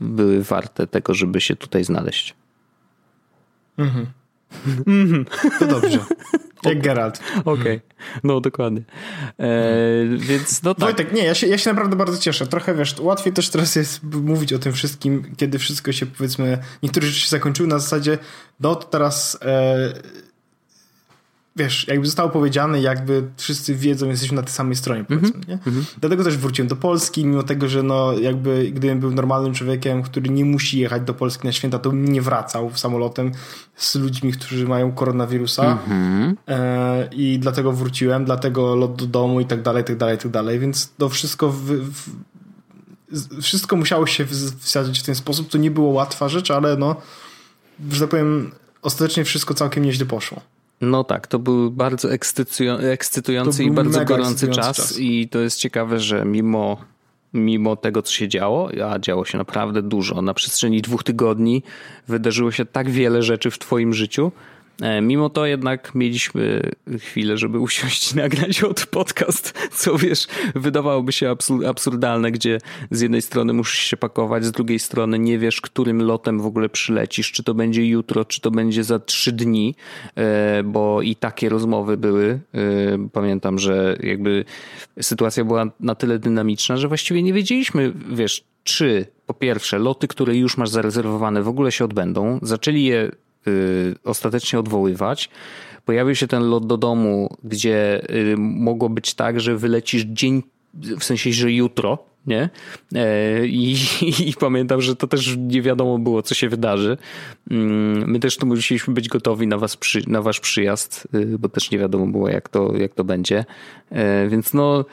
[0.01, 2.35] były warte tego, żeby się tutaj znaleźć.
[3.79, 4.07] Mhm.
[4.87, 5.25] Mm
[5.59, 5.99] to dobrze.
[6.65, 7.21] Jak Geralt.
[7.45, 7.81] Okej, okay.
[8.25, 8.83] no dokładnie.
[9.39, 9.55] E,
[10.17, 10.85] więc no tak.
[10.85, 12.47] Wojtek, nie, ja się, ja się naprawdę bardzo cieszę.
[12.47, 17.07] Trochę wiesz, łatwiej też teraz jest mówić o tym wszystkim, kiedy wszystko się powiedzmy, niektóre
[17.07, 18.19] rzeczy się zakończyły na zasadzie,
[18.61, 19.93] no to teraz e,
[21.57, 25.49] wiesz, jakby zostało powiedziane, jakby wszyscy wiedzą, jesteśmy na tej samej stronie, powiedzmy, mm -hmm.
[25.49, 25.57] nie?
[25.57, 25.95] -hmm.
[26.01, 30.31] Dlatego też wróciłem do Polski, mimo tego, że no jakby gdybym był normalnym człowiekiem, który
[30.31, 33.33] nie musi jechać do Polski na święta, to bym nie wracał samolotem
[33.77, 36.35] z ludźmi, którzy mają koronawirusa mm -hmm.
[36.49, 40.19] e, i dlatego wróciłem, dlatego lot do domu i tak dalej, i tak dalej, i
[40.19, 42.11] tak dalej, więc to wszystko w, w,
[43.43, 44.27] wszystko musiało się
[44.59, 46.97] wsadzić w ten sposób, to nie było łatwa rzecz, ale no,
[47.91, 50.41] że tak powiem, ostatecznie wszystko całkiem nieźle poszło.
[50.83, 56.01] No tak, to był bardzo ekscytujący i bardzo gorący czas, czas, i to jest ciekawe,
[56.01, 56.77] że mimo,
[57.35, 61.63] mimo tego, co się działo, a działo się naprawdę dużo, na przestrzeni dwóch tygodni
[62.09, 64.33] wydarzyło się tak wiele rzeczy w twoim życiu,
[65.03, 71.35] mimo to jednak mieliśmy chwilę, żeby usiąść i nagrać od podcast, co wiesz, wydawałoby się
[71.67, 72.59] absurdalne, gdzie
[72.91, 76.69] z jednej strony musisz się pakować, z drugiej strony nie wiesz, którym lotem w ogóle
[76.69, 79.75] przylecisz, czy to będzie jutro, czy to będzie za trzy dni,
[80.17, 82.41] e, bo i takie rozmowy były.
[82.55, 84.45] E, pamiętam, że jakby
[85.01, 90.37] sytuacja była na tyle dynamiczna, że właściwie nie wiedzieliśmy, wiesz, czy po pierwsze loty, które
[90.37, 92.39] już masz zarezerwowane w ogóle się odbędą.
[92.43, 93.11] Zaczęli je
[94.05, 95.31] ostatecznie odwoływać.
[95.85, 100.43] Pojawił się ten lot do domu, gdzie y, mogło być tak, że wylecisz dzień,
[100.75, 102.51] w sensie, że jutro, nie?
[102.95, 103.73] E, I,
[104.03, 106.97] i, I, pamiętam, że to też nie wiadomo było, co się wydarzy.
[107.51, 111.49] Mm, my też tu musieliśmy być gotowi na, was przy, na wasz przyjazd, y, bo
[111.49, 113.45] też nie wiadomo było, jak to, jak to będzie.
[113.91, 114.85] E, więc no,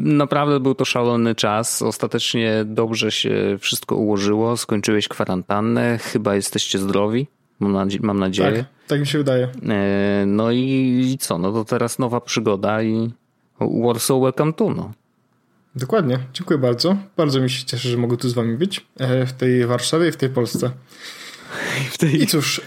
[0.00, 1.82] naprawdę był to szalony czas.
[1.82, 4.56] Ostatecznie dobrze się wszystko ułożyło.
[4.56, 7.26] Skończyłeś kwarantannę, chyba jesteście zdrowi.
[7.60, 8.56] Mam, nadzie mam nadzieję.
[8.56, 9.48] Tak, tak mi się wydaje.
[9.68, 11.38] E, no i, co?
[11.38, 13.10] No to teraz nowa przygoda i
[13.60, 14.70] Warsaw Welcome to.
[14.70, 14.92] No.
[15.74, 16.18] Dokładnie.
[16.32, 16.96] Dziękuję bardzo.
[17.16, 20.12] Bardzo mi się cieszę, że mogę tu z wami być e, w tej Warszawie i
[20.12, 20.70] w tej Polsce.
[21.94, 22.22] I, tej...
[22.22, 22.62] I cóż, e,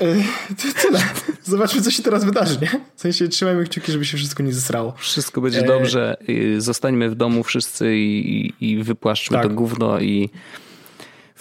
[0.81, 0.99] tyle.
[1.43, 2.81] Zobaczmy, co się teraz wydarzy, nie?
[2.95, 4.93] W sensie trzymajmy kciuki, żeby się wszystko nie zesrało.
[4.97, 6.17] Wszystko będzie dobrze.
[6.57, 9.47] Zostańmy w domu wszyscy i, i wypłaszczmy tak.
[9.47, 10.29] to gówno i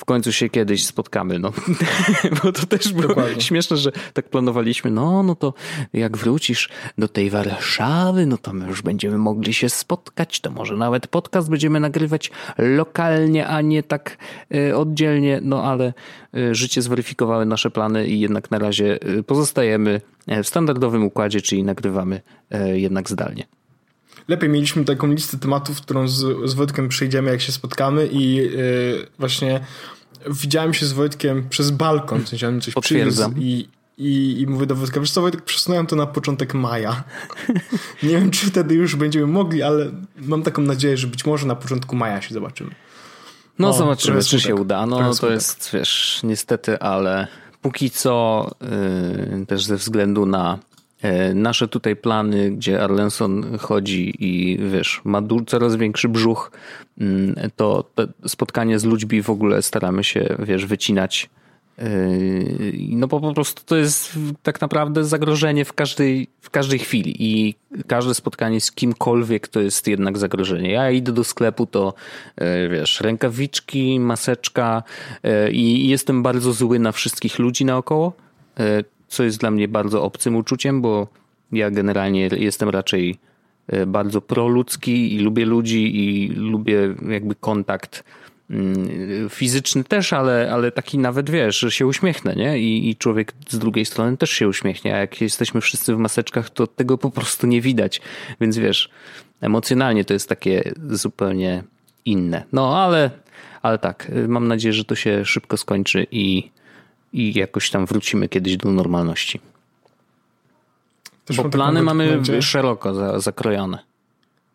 [0.01, 1.53] w końcu się kiedyś spotkamy, no.
[2.45, 3.41] Bo to też było Dokładnie.
[3.41, 5.55] śmieszne, że tak planowaliśmy, no, no to
[5.93, 10.77] jak wrócisz do tej Warszawy, no to my już będziemy mogli się spotkać, to może
[10.77, 14.17] nawet podcast będziemy nagrywać lokalnie, a nie tak
[14.55, 15.93] y, oddzielnie, no ale
[16.37, 20.01] y, życie zweryfikowały nasze plany i jednak na razie y, pozostajemy
[20.43, 22.21] w standardowym układzie, czyli nagrywamy
[22.75, 23.60] jednak zdalnie
[24.31, 29.07] lepiej mieliśmy taką listę tematów, którą z, z Wojtkiem przejdziemy, jak się spotkamy i yy,
[29.19, 29.61] właśnie
[30.27, 33.35] widziałem się z Wojtkiem przez balkon, w sensie on coś Potwierdzam.
[33.39, 33.69] i,
[33.99, 37.05] i, i mówię do Wojtka, wiesz co Wojtek, przesunąłem to na początek maja.
[38.03, 41.57] Nie wiem, czy wtedy już będziemy mogli, ale mam taką nadzieję, że być może na
[41.57, 42.71] początku maja się zobaczymy.
[43.59, 44.87] No, no zobaczymy, czy się uda.
[44.87, 47.27] No to jest, wiesz, niestety, ale
[47.63, 48.47] póki co
[49.41, 50.59] yy, też ze względu na
[51.35, 56.51] nasze tutaj plany, gdzie Arlenson chodzi i wiesz, ma coraz większy brzuch,
[57.01, 57.85] mm, to
[58.27, 61.31] spotkanie z ludźmi w ogóle staramy się, wiesz, wycinać.
[61.79, 61.87] E,
[62.89, 67.55] no bo po prostu to jest tak naprawdę zagrożenie w każdej, w każdej chwili i
[67.87, 70.71] każde spotkanie z kimkolwiek to jest jednak zagrożenie.
[70.71, 71.95] Ja idę do sklepu, to
[72.37, 74.83] e, wiesz, rękawiczki, maseczka
[75.53, 78.13] i jestem bardzo zły na wszystkich ludzi naokoło
[79.11, 81.09] co jest dla mnie bardzo obcym uczuciem, bo
[81.53, 83.19] ja generalnie jestem raczej
[83.69, 88.05] e, bardzo proludzki i lubię ludzi i lubię jakby kontakt
[88.51, 88.89] mm,
[89.29, 92.59] fizyczny też, ale, ale taki nawet wiesz, że się uśmiechnę, nie?
[92.59, 96.51] I, I człowiek z drugiej strony też się uśmiechnie, a jak jesteśmy wszyscy w maseczkach,
[96.51, 98.01] to tego po prostu nie widać.
[98.41, 98.91] Więc wiesz,
[99.41, 101.63] emocjonalnie to jest takie zupełnie
[102.05, 102.45] inne.
[102.53, 103.11] No ale,
[103.63, 106.51] ale tak, mam nadzieję, że to się szybko skończy i
[107.13, 109.41] i jakoś tam wrócimy kiedyś do normalności.
[111.25, 112.43] Też Bo plany mamy będzie.
[112.43, 113.79] szeroko za, zakrojone.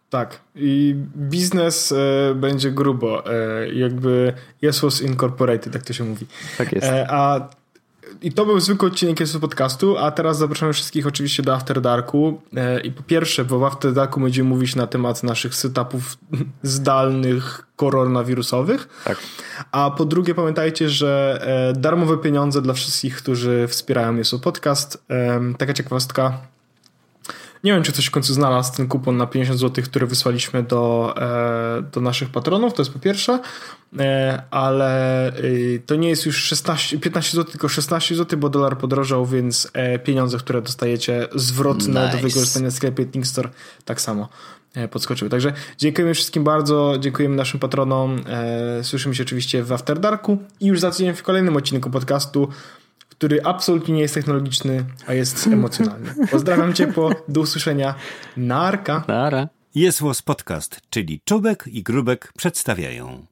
[0.09, 0.39] Tak.
[0.55, 3.33] I biznes e, będzie grubo.
[3.33, 4.33] E, jakby
[4.63, 6.25] Yes was incorporated, tak to się mówi.
[6.57, 6.87] Tak jest.
[6.87, 7.49] E, a
[8.21, 12.41] i to był zwykły odcinek jest podcastu, a teraz zapraszamy wszystkich oczywiście do After Darku.
[12.55, 16.17] E, I po pierwsze, bo w After Darku będziemy mówić na temat naszych setupów
[16.63, 19.01] zdalnych, koronawirusowych.
[19.03, 19.17] Tak.
[19.71, 25.03] A po drugie, pamiętajcie, że e, darmowe pieniądze dla wszystkich, którzy wspierają Jesu Podcast.
[25.09, 26.37] E, taka ciekawostka.
[27.65, 31.13] Nie wiem, czy ktoś w końcu znalazł ten kupon na 50 zł, który wysłaliśmy do,
[31.17, 33.39] e, do naszych patronów, to jest po pierwsze,
[33.99, 38.77] e, ale y, to nie jest już 16, 15 zł, tylko 16 zł, bo dolar
[38.77, 42.17] podrożał, więc e, pieniądze, które dostajecie zwrotne nice.
[42.17, 43.49] do wykorzystania w sklepie Thinkstore
[43.85, 44.29] tak samo
[44.91, 45.31] podskoczyły.
[45.31, 48.23] Także dziękujemy wszystkim bardzo, dziękujemy naszym patronom.
[48.81, 52.49] Słyszymy się oczywiście w After Darku i już za tydzień w kolejnym odcinku podcastu
[53.17, 56.09] który absolutnie nie jest technologiczny, a jest emocjonalny.
[56.31, 57.95] Pozdrawiam ciepło, do usłyszenia.
[58.37, 59.03] Narka.
[59.07, 59.49] Nara.
[59.75, 63.25] Jest Podcast, czyli Czubek i Grubek przedstawiają.